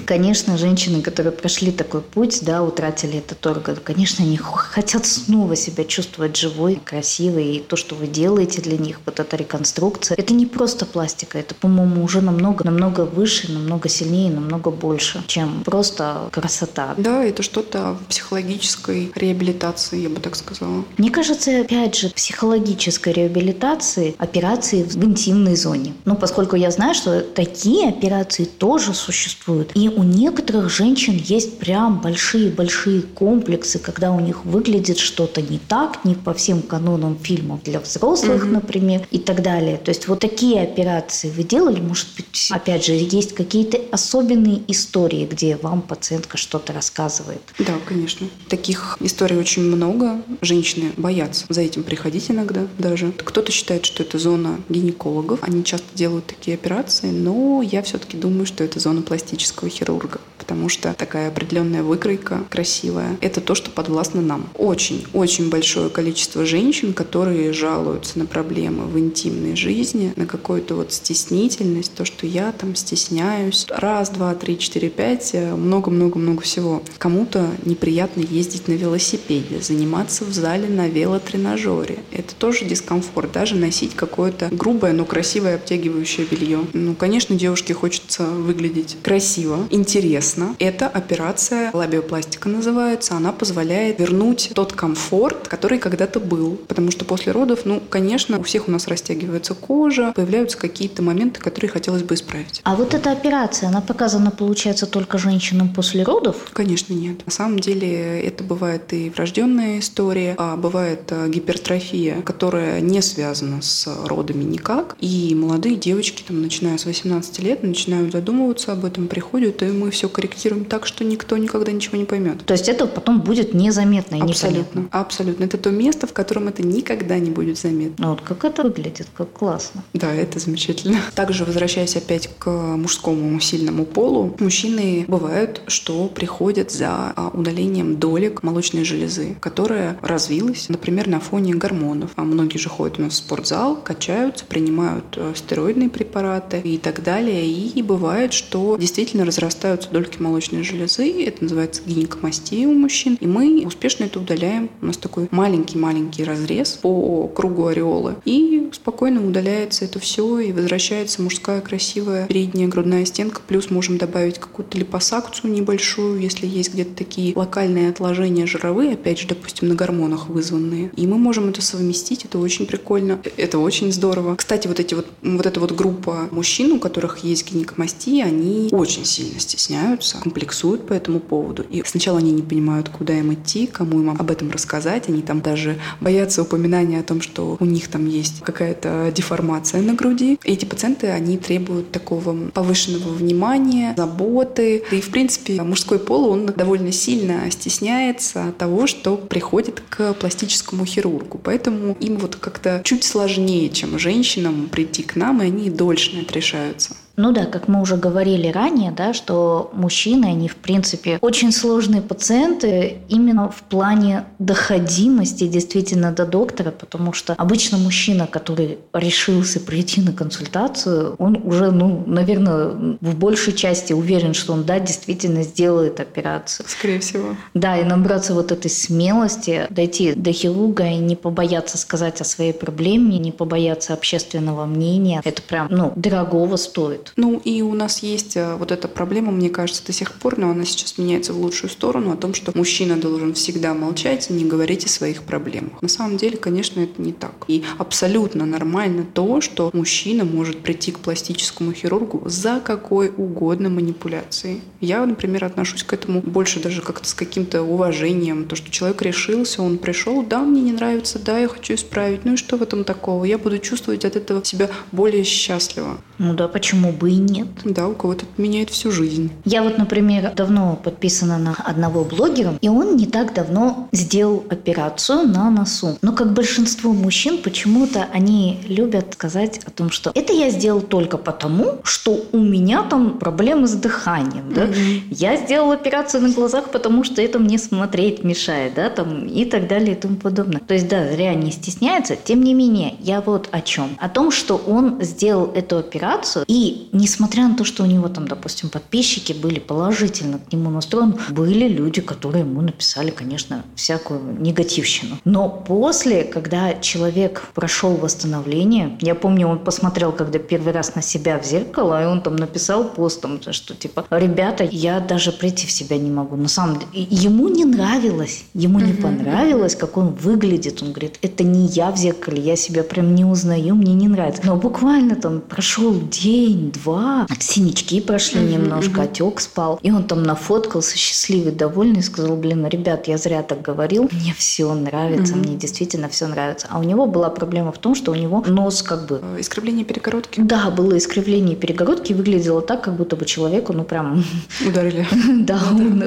Конечно, 0.06 0.56
женщины, 0.56 1.02
которые 1.02 1.32
прошли 1.32 1.72
такой 1.72 2.00
путь, 2.00 2.40
да, 2.42 2.62
утратили 2.62 3.18
этот 3.18 3.44
орган, 3.46 3.76
конечно, 3.82 4.24
они 4.24 4.36
хотят 4.36 5.06
снова 5.06 5.56
себя 5.56 5.84
чувствовать 5.84 6.36
живой, 6.36 6.80
красивой, 6.82 7.56
и 7.56 7.60
то, 7.60 7.76
что 7.76 7.94
вы 7.94 8.06
делаете 8.06 8.60
для 8.60 8.78
них, 8.78 9.00
вот 9.06 9.20
эта 9.20 9.36
реконструкция, 9.36 10.16
это 10.16 10.34
не 10.34 10.46
просто 10.46 10.86
пластика, 10.86 11.38
это, 11.38 11.54
по-моему, 11.54 12.04
уже 12.04 12.20
намного, 12.20 12.64
намного 12.64 13.02
выше, 13.02 13.50
намного 13.52 13.88
сильнее, 13.88 14.30
намного 14.30 14.70
больше, 14.70 15.22
чем 15.26 15.62
просто 15.64 16.28
красота. 16.32 16.94
Да, 16.96 17.24
это 17.24 17.42
что-то 17.42 17.96
в 18.00 18.04
психологической 18.08 19.12
реабилитации, 19.14 20.00
я 20.00 20.08
бы 20.08 20.20
так 20.20 20.36
сказала. 20.36 20.84
Мне 20.96 21.10
кажется, 21.10 21.60
опять 21.60 21.96
же, 21.96 22.10
психологической 22.10 23.12
реабилитации 23.12 24.14
операции 24.18 24.82
в 24.82 24.96
интимной 25.04 25.56
зоне. 25.56 25.94
Ну, 26.04 26.14
поскольку 26.14 26.56
я 26.58 26.70
знаю, 26.70 26.94
что 26.94 27.20
такие 27.20 27.88
операции 27.88 28.44
тоже 28.44 28.94
существуют. 28.94 29.72
И 29.74 29.88
у 29.88 30.02
некоторых 30.02 30.70
женщин 30.70 31.14
есть 31.14 31.58
прям 31.58 32.00
большие-большие 32.00 33.02
комплексы, 33.02 33.78
когда 33.78 34.12
у 34.12 34.20
них 34.20 34.44
выглядит 34.44 34.98
что-то 34.98 35.40
не 35.40 35.58
так, 35.58 36.04
не 36.04 36.14
по 36.14 36.34
всем 36.34 36.62
канонам 36.62 37.18
фильмов 37.18 37.62
для 37.62 37.80
взрослых, 37.80 38.44
угу. 38.44 38.52
например, 38.52 39.06
и 39.10 39.18
так 39.18 39.42
далее. 39.42 39.78
То 39.78 39.90
есть 39.90 40.08
вот 40.08 40.20
такие 40.20 40.62
операции 40.62 41.30
вы 41.30 41.42
делали? 41.42 41.80
Может 41.80 42.08
быть, 42.16 42.48
опять 42.50 42.84
же, 42.84 42.92
есть 42.92 43.34
какие-то 43.34 43.78
особенные 43.92 44.62
истории, 44.68 45.26
где 45.30 45.56
вам 45.56 45.82
пациентка 45.82 46.36
что-то 46.36 46.72
рассказывает? 46.72 47.42
Да, 47.58 47.74
конечно. 47.86 48.28
Таких 48.48 48.96
историй 49.00 49.36
очень 49.36 49.62
много. 49.62 50.22
Женщины 50.40 50.92
боятся 50.96 51.46
за 51.48 51.60
этим 51.60 51.82
приходить 51.82 52.30
иногда 52.30 52.66
даже. 52.78 53.12
Кто-то 53.12 53.52
считает, 53.52 53.84
что 53.84 54.02
это 54.02 54.18
зона 54.18 54.60
гинекологов. 54.68 55.42
Они 55.42 55.64
часто 55.64 55.86
делают 55.94 56.26
такие 56.26 56.47
операции, 56.54 57.10
но 57.10 57.62
я 57.62 57.82
все-таки 57.82 58.16
думаю, 58.16 58.46
что 58.46 58.64
это 58.64 58.80
зона 58.80 59.02
пластического 59.02 59.68
хирурга 59.68 60.20
потому 60.48 60.70
что 60.70 60.94
такая 60.94 61.28
определенная 61.28 61.82
выкройка 61.82 62.42
красивая. 62.48 63.18
Это 63.20 63.42
то, 63.42 63.54
что 63.54 63.70
подвластно 63.70 64.22
нам. 64.22 64.48
Очень-очень 64.56 65.50
большое 65.50 65.90
количество 65.90 66.46
женщин, 66.46 66.94
которые 66.94 67.52
жалуются 67.52 68.18
на 68.18 68.24
проблемы 68.24 68.86
в 68.86 68.98
интимной 68.98 69.56
жизни, 69.56 70.14
на 70.16 70.24
какую-то 70.24 70.74
вот 70.76 70.90
стеснительность, 70.90 71.94
то, 71.94 72.06
что 72.06 72.26
я 72.26 72.52
там 72.52 72.74
стесняюсь. 72.76 73.66
Раз, 73.68 74.08
два, 74.08 74.34
три, 74.34 74.58
четыре, 74.58 74.88
пять, 74.88 75.32
э, 75.34 75.54
много-много-много 75.54 76.40
всего. 76.40 76.82
Кому-то 76.96 77.50
неприятно 77.66 78.20
ездить 78.20 78.68
на 78.68 78.72
велосипеде, 78.72 79.60
заниматься 79.60 80.24
в 80.24 80.32
зале 80.32 80.66
на 80.66 80.88
велотренажере. 80.88 81.98
Это 82.10 82.34
тоже 82.34 82.64
дискомфорт. 82.64 83.32
Даже 83.32 83.54
носить 83.54 83.94
какое-то 83.94 84.48
грубое, 84.50 84.94
но 84.94 85.04
красивое 85.04 85.56
обтягивающее 85.56 86.26
белье. 86.26 86.37
Ну, 86.72 86.94
конечно, 86.94 87.36
девушке 87.36 87.74
хочется 87.74 88.24
выглядеть 88.24 88.96
красиво, 89.02 89.66
интересно. 89.70 90.54
Эта 90.58 90.86
операция, 90.86 91.70
лабиопластика 91.72 92.48
называется, 92.48 93.14
она 93.14 93.32
позволяет 93.32 93.98
вернуть 93.98 94.50
тот 94.54 94.72
комфорт, 94.72 95.48
который 95.48 95.78
когда-то 95.78 96.20
был. 96.20 96.58
Потому 96.68 96.90
что 96.90 97.04
после 97.04 97.32
родов, 97.32 97.60
ну, 97.64 97.80
конечно, 97.88 98.38
у 98.38 98.42
всех 98.42 98.68
у 98.68 98.70
нас 98.70 98.88
растягивается 98.88 99.54
кожа, 99.54 100.12
появляются 100.14 100.58
какие-то 100.58 101.02
моменты, 101.02 101.40
которые 101.40 101.70
хотелось 101.70 102.02
бы 102.02 102.14
исправить. 102.14 102.60
А 102.64 102.76
вот 102.76 102.94
эта 102.94 103.12
операция, 103.12 103.68
она 103.68 103.80
показана, 103.80 104.30
получается, 104.30 104.86
только 104.86 105.18
женщинам 105.18 105.72
после 105.72 106.02
родов? 106.02 106.36
Конечно, 106.52 106.92
нет. 106.92 107.24
На 107.26 107.32
самом 107.32 107.58
деле 107.58 108.20
это 108.20 108.44
бывает 108.44 108.92
и 108.92 109.10
врожденная 109.10 109.78
история, 109.80 110.34
а 110.38 110.56
бывает 110.56 111.02
э, 111.10 111.28
гипертрофия, 111.28 112.22
которая 112.22 112.80
не 112.80 113.02
связана 113.02 113.62
с 113.62 113.88
родами 114.06 114.44
никак. 114.44 114.96
И 115.00 115.34
молодые 115.34 115.76
девочки, 115.76 116.24
там, 116.28 116.42
начиная 116.42 116.76
с 116.76 116.84
18 116.84 117.38
лет, 117.40 117.62
начинают 117.62 118.12
задумываться 118.12 118.72
об 118.72 118.84
этом, 118.84 119.08
приходят, 119.08 119.62
и 119.62 119.66
мы 119.66 119.90
все 119.90 120.08
корректируем 120.08 120.66
так, 120.66 120.86
что 120.86 121.02
никто 121.04 121.36
никогда 121.36 121.72
ничего 121.72 121.96
не 121.96 122.04
поймет. 122.04 122.44
То 122.44 122.52
есть 122.52 122.68
это 122.68 122.86
потом 122.86 123.22
будет 123.22 123.54
незаметно 123.54 124.16
и 124.16 124.20
Абсолютно. 124.20 124.80
Непонятно. 124.80 125.00
Абсолютно. 125.00 125.44
Это 125.44 125.58
то 125.58 125.70
место, 125.70 126.06
в 126.06 126.12
котором 126.12 126.48
это 126.48 126.62
никогда 126.62 127.18
не 127.18 127.30
будет 127.30 127.58
заметно. 127.58 128.06
Ну 128.06 128.10
вот 128.10 128.20
как 128.20 128.44
это 128.44 128.62
выглядит, 128.62 129.08
как 129.16 129.32
классно. 129.32 129.82
Да, 129.94 130.14
это 130.14 130.38
замечательно. 130.38 130.98
Также, 131.14 131.44
возвращаясь 131.44 131.96
опять 131.96 132.28
к 132.38 132.50
мужскому 132.50 133.40
сильному 133.40 133.86
полу, 133.86 134.36
мужчины 134.38 135.06
бывают, 135.08 135.62
что 135.66 136.08
приходят 136.08 136.70
за 136.70 137.12
а, 137.16 137.30
удалением 137.32 137.98
долек 137.98 138.42
молочной 138.42 138.84
железы, 138.84 139.36
которая 139.40 139.98
развилась, 140.02 140.68
например, 140.68 141.08
на 141.08 141.20
фоне 141.20 141.54
гормонов. 141.54 142.10
А 142.16 142.22
многие 142.22 142.58
же 142.58 142.68
ходят 142.68 142.98
у 142.98 143.02
нас 143.02 143.14
в 143.14 143.16
спортзал, 143.16 143.76
качаются, 143.76 144.44
принимают 144.44 145.04
э, 145.16 145.32
стероидные 145.34 145.88
препараты 145.88 146.17
и 146.64 146.78
так 146.78 147.02
далее. 147.02 147.46
И 147.46 147.82
бывает, 147.82 148.32
что 148.32 148.76
действительно 148.76 149.24
разрастаются 149.24 149.90
дольки 149.90 150.20
молочной 150.20 150.62
железы. 150.62 151.24
Это 151.24 151.44
называется 151.44 151.82
гинекомастия 151.86 152.66
у 152.66 152.72
мужчин. 152.72 153.16
И 153.20 153.26
мы 153.26 153.64
успешно 153.66 154.04
это 154.04 154.20
удаляем. 154.20 154.70
У 154.80 154.86
нас 154.86 154.96
такой 154.96 155.28
маленький-маленький 155.30 156.24
разрез 156.24 156.72
по 156.72 157.28
кругу 157.28 157.66
ореолы. 157.66 158.16
И 158.24 158.68
спокойно 158.72 159.26
удаляется 159.26 159.84
это 159.84 159.98
все, 159.98 160.38
и 160.40 160.52
возвращается 160.52 161.22
мужская 161.22 161.60
красивая 161.60 162.26
передняя 162.26 162.68
грудная 162.68 163.04
стенка. 163.04 163.40
Плюс 163.46 163.70
можем 163.70 163.98
добавить 163.98 164.38
какую-то 164.38 164.78
липосакцию 164.78 165.52
небольшую, 165.52 166.20
если 166.20 166.46
есть 166.46 166.72
где-то 166.72 166.94
такие 166.94 167.34
локальные 167.34 167.90
отложения 167.90 168.46
жировые, 168.46 168.92
опять 168.94 169.18
же, 169.18 169.28
допустим, 169.28 169.68
на 169.68 169.74
гормонах 169.74 170.28
вызванные. 170.28 170.90
И 170.96 171.06
мы 171.06 171.18
можем 171.18 171.48
это 171.48 171.62
совместить, 171.62 172.24
это 172.24 172.38
очень 172.38 172.66
прикольно, 172.66 173.20
это 173.36 173.58
очень 173.58 173.92
здорово. 173.92 174.36
Кстати, 174.36 174.68
вот 174.68 174.80
эти 174.80 174.94
вот, 174.94 175.06
вот 175.22 175.46
эта 175.46 175.60
вот 175.60 175.72
группа 175.72 176.07
мужчин, 176.30 176.72
у 176.72 176.78
которых 176.78 177.18
есть 177.18 177.50
гинекомастия, 177.50 178.24
они 178.24 178.68
очень 178.72 179.04
сильно 179.04 179.38
стесняются 179.40 180.18
комплексуют 180.18 180.86
по 180.86 180.92
этому 180.92 181.20
поводу. 181.20 181.62
И 181.62 181.82
сначала 181.84 182.18
они 182.18 182.32
не 182.32 182.42
понимают, 182.42 182.88
куда 182.88 183.18
им 183.18 183.32
идти, 183.32 183.66
кому 183.66 184.00
им 184.00 184.10
об 184.10 184.30
этом 184.30 184.50
рассказать. 184.50 185.08
Они 185.08 185.22
там 185.22 185.40
даже 185.40 185.78
боятся 186.00 186.42
упоминания 186.42 187.00
о 187.00 187.02
том, 187.02 187.20
что 187.20 187.56
у 187.60 187.64
них 187.64 187.88
там 187.88 188.06
есть 188.06 188.40
какая-то 188.42 189.12
деформация 189.14 189.82
на 189.82 189.94
груди. 189.94 190.38
И 190.44 190.52
эти 190.52 190.64
пациенты, 190.64 191.08
они 191.08 191.38
требуют 191.38 191.90
такого 191.90 192.50
повышенного 192.50 193.12
внимания, 193.12 193.94
заботы. 193.96 194.82
И, 194.90 195.00
в 195.00 195.10
принципе, 195.10 195.62
мужской 195.62 195.98
пол, 195.98 196.28
он 196.28 196.46
довольно 196.46 196.92
сильно 196.92 197.50
стесняется 197.50 198.54
того, 198.58 198.86
что 198.86 199.16
приходит 199.16 199.82
к 199.88 200.14
пластическому 200.14 200.84
хирургу. 200.84 201.40
Поэтому 201.42 201.96
им 202.00 202.18
вот 202.18 202.36
как-то 202.36 202.82
чуть 202.84 203.04
сложнее, 203.04 203.68
чем 203.70 203.98
женщинам 203.98 204.68
прийти 204.70 205.02
к 205.02 205.16
нам, 205.16 205.42
и 205.42 205.46
они 205.46 205.70
дольше 205.70 205.97
на 206.06 206.20
это 206.20 206.34
решаются. 206.34 206.96
Ну 207.18 207.32
да, 207.32 207.46
как 207.46 207.66
мы 207.66 207.82
уже 207.82 207.96
говорили 207.96 208.46
ранее, 208.46 208.92
да, 208.92 209.12
что 209.12 209.70
мужчины, 209.74 210.26
они 210.26 210.46
в 210.48 210.54
принципе 210.54 211.18
очень 211.20 211.50
сложные 211.50 212.00
пациенты 212.00 212.98
именно 213.08 213.50
в 213.50 213.62
плане 213.62 214.26
доходимости 214.38 215.48
действительно 215.48 216.12
до 216.12 216.26
доктора, 216.26 216.70
потому 216.70 217.12
что 217.12 217.34
обычно 217.36 217.76
мужчина, 217.76 218.28
который 218.28 218.78
решился 218.92 219.58
прийти 219.58 220.00
на 220.00 220.12
консультацию, 220.12 221.16
он 221.18 221.40
уже, 221.42 221.72
ну, 221.72 222.04
наверное, 222.06 222.98
в 223.00 223.16
большей 223.16 223.52
части 223.52 223.92
уверен, 223.92 224.32
что 224.32 224.52
он, 224.52 224.62
да, 224.62 224.78
действительно 224.78 225.42
сделает 225.42 225.98
операцию. 225.98 226.66
Скорее 226.68 227.00
всего. 227.00 227.34
Да, 227.52 227.76
и 227.78 227.82
набраться 227.82 228.32
вот 228.32 228.52
этой 228.52 228.70
смелости, 228.70 229.66
дойти 229.70 230.12
до 230.12 230.30
хирурга 230.30 230.86
и 230.86 230.98
не 230.98 231.16
побояться 231.16 231.78
сказать 231.78 232.20
о 232.20 232.24
своей 232.24 232.52
проблеме, 232.52 233.18
не 233.18 233.32
побояться 233.32 233.92
общественного 233.92 234.66
мнения. 234.66 235.20
Это 235.24 235.42
прям, 235.42 235.66
ну, 235.68 235.92
дорогого 235.96 236.54
стоит. 236.54 237.07
Ну, 237.16 237.40
и 237.44 237.62
у 237.62 237.74
нас 237.74 238.02
есть 238.02 238.36
э, 238.36 238.56
вот 238.56 238.72
эта 238.72 238.88
проблема, 238.88 239.32
мне 239.32 239.50
кажется, 239.50 239.84
до 239.84 239.92
сих 239.92 240.12
пор, 240.12 240.38
но 240.38 240.50
она 240.50 240.64
сейчас 240.64 240.98
меняется 240.98 241.32
в 241.32 241.40
лучшую 241.40 241.70
сторону, 241.70 242.12
о 242.12 242.16
том, 242.16 242.34
что 242.34 242.52
мужчина 242.54 242.96
должен 242.96 243.34
всегда 243.34 243.74
молчать 243.74 244.30
и 244.30 244.32
не 244.32 244.44
говорить 244.44 244.84
о 244.84 244.88
своих 244.88 245.22
проблемах. 245.22 245.80
На 245.82 245.88
самом 245.88 246.16
деле, 246.16 246.36
конечно, 246.36 246.80
это 246.80 247.00
не 247.00 247.12
так. 247.12 247.32
И 247.48 247.64
абсолютно 247.78 248.46
нормально 248.46 249.04
то, 249.12 249.40
что 249.40 249.70
мужчина 249.72 250.24
может 250.24 250.60
прийти 250.60 250.92
к 250.92 250.98
пластическому 250.98 251.72
хирургу 251.72 252.22
за 252.26 252.60
какой 252.60 253.12
угодно 253.16 253.68
манипуляцией. 253.68 254.60
Я, 254.80 255.04
например, 255.04 255.44
отношусь 255.44 255.82
к 255.82 255.92
этому 255.92 256.20
больше 256.20 256.60
даже 256.60 256.82
как-то 256.82 257.08
с 257.08 257.14
каким-то 257.14 257.62
уважением. 257.62 258.44
То, 258.44 258.56
что 258.56 258.70
человек 258.70 259.02
решился, 259.02 259.62
он 259.62 259.78
пришел, 259.78 260.22
да, 260.22 260.40
мне 260.40 260.60
не 260.60 260.72
нравится, 260.72 261.18
да, 261.18 261.38
я 261.38 261.48
хочу 261.48 261.74
исправить. 261.74 262.24
Ну 262.24 262.34
и 262.34 262.36
что 262.36 262.56
в 262.56 262.62
этом 262.62 262.84
такого? 262.84 263.24
Я 263.24 263.38
буду 263.38 263.58
чувствовать 263.58 264.04
от 264.04 264.16
этого 264.16 264.44
себя 264.44 264.70
более 264.92 265.24
счастливо. 265.24 265.98
Ну 266.18 266.34
да, 266.34 266.48
почему 266.48 266.92
бы 266.98 267.10
и 267.10 267.16
нет? 267.16 267.48
Да, 267.64 267.88
у 267.88 267.94
кого-то 267.94 268.24
меняет 268.36 268.70
всю 268.70 268.90
жизнь. 268.90 269.30
Я 269.44 269.62
вот, 269.62 269.78
например, 269.78 270.32
давно 270.34 270.78
подписана 270.82 271.38
на 271.38 271.54
одного 271.64 272.04
блогера, 272.04 272.54
и 272.60 272.68
он 272.68 272.96
не 272.96 273.06
так 273.06 273.34
давно 273.34 273.88
сделал 273.92 274.44
операцию 274.50 275.22
на 275.28 275.50
носу. 275.50 275.98
Но 276.02 276.12
как 276.12 276.32
большинство 276.32 276.92
мужчин, 276.92 277.38
почему-то 277.38 278.06
они 278.12 278.60
любят 278.68 279.14
сказать 279.14 279.60
о 279.64 279.70
том, 279.70 279.90
что 279.90 280.10
это 280.14 280.32
я 280.32 280.50
сделал 280.50 280.80
только 280.80 281.18
потому, 281.18 281.78
что 281.84 282.18
у 282.32 282.38
меня 282.38 282.82
там 282.82 283.18
проблемы 283.18 283.66
с 283.66 283.72
дыханием, 283.72 284.52
да? 284.52 284.64
Mm-hmm. 284.64 285.02
Я 285.10 285.36
сделал 285.36 285.72
операцию 285.72 286.22
на 286.22 286.30
глазах, 286.30 286.70
потому 286.70 287.04
что 287.04 287.22
это 287.22 287.38
мне 287.38 287.58
смотреть 287.58 288.24
мешает, 288.24 288.74
да, 288.74 288.90
там 288.90 289.26
и 289.26 289.44
так 289.44 289.68
далее 289.68 289.92
и 289.92 289.94
тому 289.94 290.16
подобное. 290.16 290.60
То 290.60 290.74
есть, 290.74 290.88
да, 290.88 291.10
зря 291.12 291.34
не 291.34 291.50
стесняется. 291.50 292.16
Тем 292.16 292.42
не 292.42 292.54
менее, 292.54 292.94
я 293.00 293.20
вот 293.20 293.48
о 293.52 293.60
чем. 293.60 293.96
О 293.98 294.08
том, 294.08 294.30
что 294.30 294.56
он 294.56 295.02
сделал 295.02 295.52
эту 295.54 295.78
операцию, 295.78 296.44
и 296.48 296.87
несмотря 296.92 297.48
на 297.48 297.56
то, 297.56 297.64
что 297.64 297.82
у 297.82 297.86
него 297.86 298.08
там, 298.08 298.26
допустим, 298.28 298.68
подписчики 298.68 299.32
были 299.32 299.58
положительно 299.58 300.38
к 300.38 300.52
нему 300.52 300.70
настроены, 300.70 301.14
были 301.30 301.68
люди, 301.68 302.00
которые 302.00 302.44
ему 302.44 302.60
написали, 302.60 303.10
конечно, 303.10 303.64
всякую 303.74 304.40
негативщину. 304.40 305.18
Но 305.24 305.48
после, 305.48 306.24
когда 306.24 306.74
человек 306.74 307.48
прошел 307.54 307.96
восстановление, 307.96 308.96
я 309.00 309.14
помню, 309.14 309.48
он 309.48 309.58
посмотрел, 309.58 310.12
когда 310.12 310.38
первый 310.38 310.72
раз 310.72 310.94
на 310.94 311.02
себя 311.02 311.38
в 311.38 311.44
зеркало, 311.44 312.02
и 312.02 312.06
он 312.06 312.22
там 312.22 312.36
написал 312.36 312.84
постом, 312.84 313.40
что 313.50 313.74
типа, 313.74 314.06
ребята, 314.10 314.64
я 314.64 315.00
даже 315.00 315.32
прийти 315.32 315.66
в 315.66 315.70
себя 315.70 315.98
не 315.98 316.10
могу. 316.10 316.36
На 316.36 316.48
самом 316.48 316.78
деле, 316.78 317.06
ему 317.10 317.48
не 317.48 317.64
нравилось, 317.64 318.44
ему 318.54 318.80
не 318.80 318.92
понравилось, 318.92 319.74
как 319.74 319.96
он 319.96 320.14
выглядит. 320.14 320.82
Он 320.82 320.90
говорит, 320.90 321.18
это 321.22 321.44
не 321.44 321.66
я 321.66 321.90
в 321.90 321.96
зеркале, 321.96 322.40
я 322.42 322.56
себя 322.56 322.82
прям 322.82 323.14
не 323.14 323.24
узнаю, 323.24 323.74
мне 323.74 323.94
не 323.94 324.08
нравится. 324.08 324.42
Но 324.44 324.56
буквально 324.56 325.16
там 325.16 325.40
прошел 325.40 325.94
день, 325.94 326.67
два, 326.70 327.26
синячки 327.38 328.00
прошли 328.00 328.40
немножко, 328.40 329.02
отек 329.02 329.40
спал. 329.40 329.78
И 329.82 329.90
он 329.90 330.04
там 330.04 330.22
нафоткался, 330.22 330.96
счастливый, 330.96 331.52
довольный, 331.52 332.00
и 332.00 332.02
сказал, 332.02 332.36
блин, 332.36 332.66
ребят, 332.66 333.08
я 333.08 333.18
зря 333.18 333.42
так 333.42 333.62
говорил, 333.62 334.08
мне 334.12 334.34
все 334.36 334.72
нравится, 334.74 335.36
мне 335.36 335.56
действительно 335.56 336.08
все 336.08 336.26
нравится. 336.26 336.66
А 336.70 336.78
у 336.78 336.82
него 336.82 337.06
была 337.06 337.30
проблема 337.30 337.72
в 337.72 337.78
том, 337.78 337.94
что 337.94 338.12
у 338.12 338.14
него 338.14 338.44
нос 338.46 338.82
как 338.82 339.06
бы... 339.06 339.20
Э, 339.22 339.40
искривление 339.40 339.84
перегородки? 339.84 340.40
Да, 340.40 340.70
было 340.70 340.96
искривление 340.96 341.56
перегородки, 341.56 342.12
выглядело 342.12 342.60
так, 342.60 342.82
как 342.82 342.96
будто 342.96 343.16
бы 343.16 343.24
человеку, 343.24 343.72
ну 343.72 343.84
прям... 343.84 344.24
Ударили. 344.66 345.06
Да, 345.40 345.60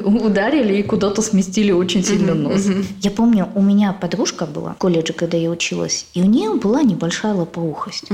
ударили 0.05 0.75
и 0.77 0.83
куда-то 0.83 1.21
сместили 1.21 1.71
очень 1.71 2.03
сильно 2.03 2.33
нос. 2.33 2.67
Я 3.01 3.11
помню, 3.11 3.49
у 3.55 3.61
меня 3.61 3.93
подружка 3.93 4.45
была 4.45 4.73
в 4.73 4.77
колледже, 4.77 5.13
когда 5.13 5.37
я 5.37 5.49
училась, 5.49 6.05
и 6.13 6.21
у 6.21 6.25
нее 6.25 6.53
была 6.55 6.83
небольшая 6.83 7.33
лопоухость. 7.33 8.05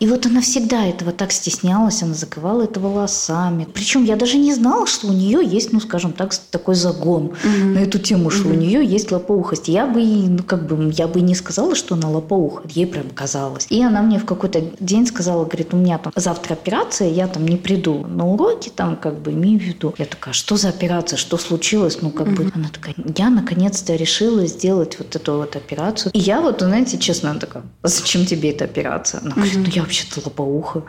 И 0.00 0.06
вот 0.06 0.26
она 0.26 0.40
всегда 0.40 0.86
этого 0.86 1.12
так 1.12 1.32
стеснялась, 1.32 1.87
она 2.02 2.14
закрывала 2.14 2.62
это 2.62 2.80
волосами. 2.80 3.66
Причем 3.72 4.04
я 4.04 4.16
даже 4.16 4.38
не 4.38 4.54
знала, 4.54 4.86
что 4.86 5.08
у 5.08 5.12
нее 5.12 5.40
есть, 5.44 5.72
ну, 5.72 5.80
скажем 5.80 6.12
так, 6.12 6.34
такой 6.50 6.74
загон 6.74 7.32
на 7.44 7.78
эту 7.78 7.98
тему, 7.98 8.30
что 8.30 8.48
у 8.48 8.54
нее 8.54 8.84
есть 8.84 9.10
лопоухость. 9.12 9.68
Я 9.68 9.86
бы, 9.86 10.00
ну, 10.02 10.42
как 10.42 10.66
бы, 10.66 10.92
я 10.96 11.08
бы 11.08 11.20
не 11.20 11.34
сказала, 11.34 11.74
что 11.74 11.94
она 11.94 12.08
лопоуха, 12.08 12.62
ей 12.68 12.86
прям 12.86 13.10
казалось. 13.10 13.66
И 13.70 13.82
она 13.82 14.02
мне 14.02 14.18
в 14.18 14.24
какой-то 14.24 14.62
день 14.80 15.06
сказала, 15.06 15.44
говорит, 15.44 15.74
у 15.74 15.76
меня 15.76 15.98
там 15.98 16.12
завтра 16.16 16.54
операция, 16.54 17.10
я 17.10 17.26
там 17.26 17.46
не 17.46 17.56
приду 17.56 18.06
на 18.06 18.26
уроки, 18.26 18.70
там, 18.74 18.96
как 18.96 19.20
бы, 19.20 19.32
имею 19.32 19.58
в 19.58 19.62
виду. 19.62 19.94
Я 19.98 20.04
такая, 20.04 20.34
что 20.34 20.56
за 20.56 20.68
операция, 20.68 21.16
что 21.16 21.36
случилось? 21.36 21.98
Ну, 22.02 22.10
как 22.10 22.28
бы, 22.28 22.50
она 22.54 22.68
такая, 22.68 22.94
я 23.16 23.30
наконец-то 23.30 23.94
решила 23.94 24.46
сделать 24.46 24.98
вот 24.98 25.14
эту 25.16 25.34
вот 25.34 25.56
операцию. 25.56 26.12
И 26.12 26.18
я 26.18 26.40
вот, 26.40 26.60
знаете, 26.60 26.98
честно, 26.98 27.30
она 27.30 27.40
такая, 27.40 27.62
а 27.82 27.88
зачем 27.88 28.26
тебе 28.26 28.50
эта 28.50 28.64
операция? 28.64 29.20
Она 29.20 29.34
говорит, 29.34 29.56
ну, 29.56 29.64
я 29.72 29.82
вообще-то 29.82 30.20
лопоуха. 30.24 30.84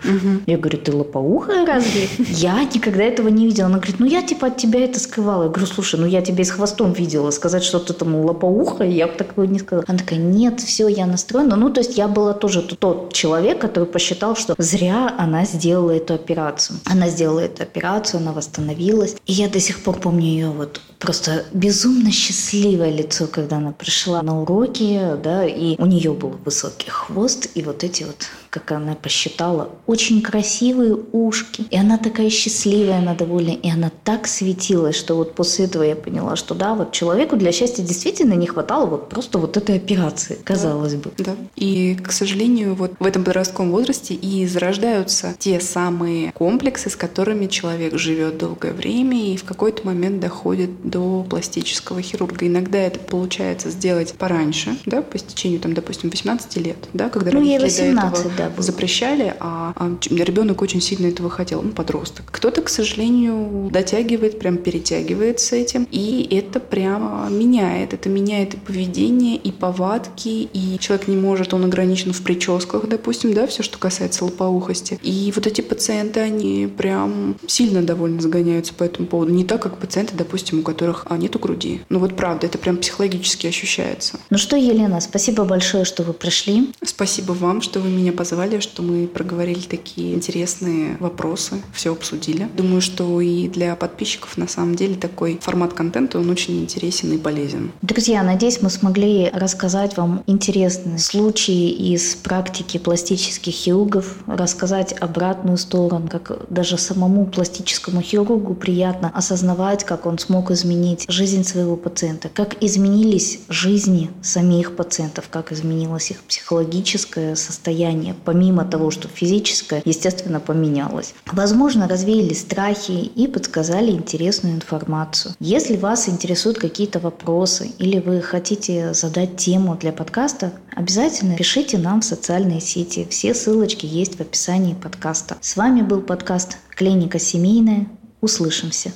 Я 0.45 0.57
говорю, 0.57 0.77
ты 0.89 0.95
лопоухая 0.95 1.65
разве? 1.65 2.09
Я 2.17 2.63
никогда 2.63 3.03
этого 3.03 3.27
не 3.27 3.45
видела. 3.45 3.67
Она 3.67 3.77
говорит, 3.77 3.99
ну, 3.99 4.05
я 4.05 4.21
типа 4.21 4.47
от 4.47 4.57
тебя 4.57 4.83
это 4.83 4.99
скрывала. 4.99 5.43
Я 5.43 5.49
говорю, 5.49 5.67
слушай, 5.67 5.99
ну, 5.99 6.05
я 6.05 6.21
тебя 6.21 6.43
с 6.43 6.49
хвостом 6.49 6.93
видела. 6.93 7.31
Сказать, 7.31 7.63
что 7.63 7.79
ты 7.79 7.93
там 7.93 8.15
лопоухая, 8.15 8.89
я 8.89 9.07
бы 9.07 9.13
такого 9.13 9.45
не 9.45 9.59
сказала. 9.59 9.85
Она 9.87 9.99
такая, 9.99 10.19
нет, 10.19 10.59
все, 10.59 10.87
я 10.87 11.05
настроена. 11.05 11.55
Ну, 11.55 11.69
то 11.69 11.81
есть 11.81 11.97
я 11.97 12.07
была 12.07 12.33
тоже 12.33 12.61
тот 12.61 13.13
человек, 13.13 13.59
который 13.59 13.85
посчитал, 13.85 14.35
что 14.35 14.55
зря 14.57 15.13
она 15.17 15.45
сделала 15.45 15.91
эту 15.91 16.15
операцию. 16.15 16.79
Она 16.85 17.09
сделала 17.09 17.41
эту 17.41 17.63
операцию, 17.63 18.21
она 18.21 18.31
восстановилась. 18.31 19.15
И 19.25 19.33
я 19.33 19.47
до 19.47 19.59
сих 19.59 19.83
пор 19.83 19.99
помню 19.99 20.25
ее 20.25 20.49
вот 20.49 20.81
просто 20.99 21.45
безумно 21.53 22.11
счастливое 22.11 22.91
лицо, 22.91 23.27
когда 23.27 23.57
она 23.57 23.71
пришла 23.71 24.21
на 24.21 24.41
уроки, 24.41 24.99
да, 25.23 25.45
и 25.45 25.75
у 25.81 25.85
нее 25.85 26.13
был 26.13 26.35
высокий 26.45 26.89
хвост, 26.89 27.49
и 27.55 27.63
вот 27.63 27.83
эти 27.83 28.03
вот, 28.03 28.27
как 28.49 28.71
она 28.73 28.95
посчитала, 28.95 29.69
очень 29.87 30.21
красивые 30.21 30.95
ушки. 31.11 31.63
И 31.69 31.77
она 31.77 31.97
такая 31.97 32.29
счастливая, 32.29 32.99
она 32.99 33.15
довольна, 33.15 33.51
и 33.51 33.69
она 33.69 33.91
так 34.03 34.27
светилась, 34.27 34.95
что 34.95 35.15
вот 35.15 35.35
после 35.35 35.65
этого 35.65 35.83
я 35.83 35.95
поняла, 35.95 36.35
что 36.35 36.53
да, 36.53 36.75
вот 36.75 36.91
человеку 36.91 37.37
для 37.37 37.51
счастья 37.53 37.81
действительно 37.81 38.33
не 38.33 38.47
хватало 38.47 38.85
вот 38.85 39.09
просто 39.09 39.37
вот 39.39 39.55
этой 39.55 39.77
операции, 39.77 40.37
казалось 40.43 40.93
да, 40.93 40.99
бы. 40.99 41.11
Да. 41.17 41.35
И, 41.55 41.95
к 41.95 42.11
сожалению, 42.11 42.75
вот 42.75 42.91
в 42.99 43.05
этом 43.05 43.23
подростковом 43.23 43.71
возрасте 43.71 44.15
и 44.15 44.45
зарождаются 44.47 45.33
те 45.39 45.61
самые 45.61 46.33
комплексы, 46.33 46.89
с 46.89 46.97
которыми 46.97 47.47
человек 47.47 47.97
живет 47.97 48.37
долгое 48.37 48.73
время 48.73 49.33
и 49.33 49.37
в 49.37 49.45
какой-то 49.45 49.85
момент 49.85 50.19
доходит 50.19 50.88
до 50.89 51.25
пластического 51.29 52.01
хирурга. 52.01 52.47
Иногда 52.47 52.79
это 52.79 52.99
получается 52.99 53.69
сделать 53.69 54.13
пораньше, 54.13 54.77
да, 54.85 55.01
по 55.01 55.17
истечению, 55.17 55.59
там, 55.59 55.73
допустим, 55.73 56.09
18 56.09 56.57
лет, 56.57 56.77
да, 56.93 57.09
когда 57.09 57.31
ну, 57.31 57.39
родители 57.39 57.63
18, 57.63 58.11
до 58.11 58.19
этого 58.19 58.33
да, 58.37 58.49
было. 58.49 58.63
запрещали, 58.63 59.35
а, 59.39 59.73
а 59.75 59.97
ребенок 60.09 60.61
очень 60.61 60.81
сильно 60.81 61.07
этого 61.07 61.29
хотел, 61.29 61.61
ну, 61.61 61.71
подросток. 61.71 62.25
Кто-то, 62.31 62.61
к 62.61 62.69
сожалению, 62.69 63.69
дотягивает, 63.71 64.39
прям 64.39 64.57
перетягивает 64.57 65.39
с 65.39 65.51
этим, 65.51 65.87
и 65.91 66.27
это 66.31 66.59
прям 66.59 67.37
меняет. 67.37 67.93
Это 67.93 68.09
меняет 68.09 68.55
и 68.55 68.57
поведение, 68.57 69.35
и 69.35 69.51
повадки, 69.51 70.49
и 70.51 70.77
человек 70.79 71.07
не 71.07 71.15
может, 71.15 71.53
он 71.53 71.65
ограничен 71.65 72.13
в 72.13 72.21
прическах, 72.21 72.87
допустим, 72.87 73.33
да, 73.33 73.47
все, 73.47 73.63
что 73.63 73.77
касается 73.77 74.25
лопоухости. 74.25 74.99
И 75.03 75.31
вот 75.35 75.47
эти 75.47 75.61
пациенты, 75.61 76.19
они 76.19 76.67
прям 76.77 77.37
сильно 77.47 77.81
довольно 77.81 78.21
загоняются 78.21 78.73
по 78.73 78.83
этому 78.83 79.07
поводу. 79.07 79.33
Не 79.33 79.43
так, 79.43 79.61
как 79.61 79.77
пациенты, 79.77 80.15
допустим, 80.15 80.59
у 80.59 80.63
которых 80.63 80.78
которых 80.79 81.07
а, 81.09 81.17
нету 81.17 81.39
груди. 81.39 81.81
Ну 81.89 81.99
вот 81.99 82.15
правда, 82.15 82.47
это 82.47 82.57
прям 82.57 82.77
психологически 82.77 83.47
ощущается. 83.47 84.17
Ну 84.29 84.37
что, 84.37 84.55
Елена, 84.55 85.01
спасибо 85.01 85.43
большое, 85.43 85.83
что 85.83 86.03
вы 86.03 86.13
пришли. 86.13 86.71
Спасибо 86.81 87.33
вам, 87.33 87.61
что 87.61 87.81
вы 87.81 87.89
меня 87.89 88.13
позвали, 88.13 88.61
что 88.61 88.81
мы 88.81 89.05
проговорили 89.05 89.59
такие 89.59 90.13
интересные 90.13 90.95
вопросы, 91.01 91.61
все 91.73 91.91
обсудили. 91.91 92.47
Думаю, 92.55 92.79
что 92.79 93.19
и 93.19 93.49
для 93.49 93.75
подписчиков 93.75 94.37
на 94.37 94.47
самом 94.47 94.75
деле 94.75 94.95
такой 94.95 95.37
формат 95.41 95.73
контента, 95.73 96.17
он 96.17 96.29
очень 96.29 96.61
интересен 96.61 97.11
и 97.11 97.17
полезен. 97.17 97.73
Друзья, 97.81 98.23
надеюсь, 98.23 98.61
мы 98.61 98.69
смогли 98.69 99.29
рассказать 99.33 99.97
вам 99.97 100.23
интересные 100.27 100.99
случаи 100.99 101.71
из 101.93 102.15
практики 102.15 102.77
пластических 102.77 103.53
хирургов, 103.53 104.15
рассказать 104.27 104.93
обратную 104.93 105.57
сторону, 105.57 106.07
как 106.09 106.49
даже 106.49 106.77
самому 106.77 107.25
пластическому 107.25 108.01
хирургу 108.01 108.55
приятно 108.55 109.11
осознавать, 109.13 109.83
как 109.83 110.05
он 110.05 110.17
смог 110.17 110.51
изменить 110.51 110.68
изменить 110.69 111.05
жизнь 111.07 111.43
своего 111.43 111.75
пациента, 111.75 112.29
как 112.29 112.63
изменились 112.63 113.39
жизни 113.49 114.11
самих 114.21 114.75
пациентов, 114.75 115.27
как 115.29 115.51
изменилось 115.51 116.11
их 116.11 116.23
психологическое 116.23 117.35
состояние 117.35 118.15
помимо 118.25 118.65
того, 118.65 118.91
что 118.91 119.07
физическое, 119.07 119.81
естественно, 119.85 120.39
поменялось. 120.39 121.13
Возможно, 121.31 121.87
развеяли 121.87 122.33
страхи 122.33 122.91
и 122.91 123.27
подсказали 123.27 123.91
интересную 123.91 124.55
информацию. 124.55 125.33
Если 125.39 125.75
вас 125.75 126.07
интересуют 126.07 126.59
какие-то 126.59 126.99
вопросы 126.99 127.71
или 127.79 127.99
вы 127.99 128.21
хотите 128.21 128.93
задать 128.93 129.37
тему 129.37 129.75
для 129.75 129.91
подкаста, 129.91 130.53
обязательно 130.75 131.35
пишите 131.35 131.77
нам 131.77 132.01
в 132.01 132.05
социальные 132.05 132.61
сети. 132.61 133.07
Все 133.09 133.33
ссылочки 133.33 133.85
есть 133.85 134.17
в 134.17 134.21
описании 134.21 134.75
подкаста. 134.75 135.37
С 135.41 135.55
вами 135.55 135.81
был 135.81 136.01
подкаст 136.01 136.57
«Клиника 136.75 137.17
семейная». 137.17 137.87
Услышимся. 138.21 138.91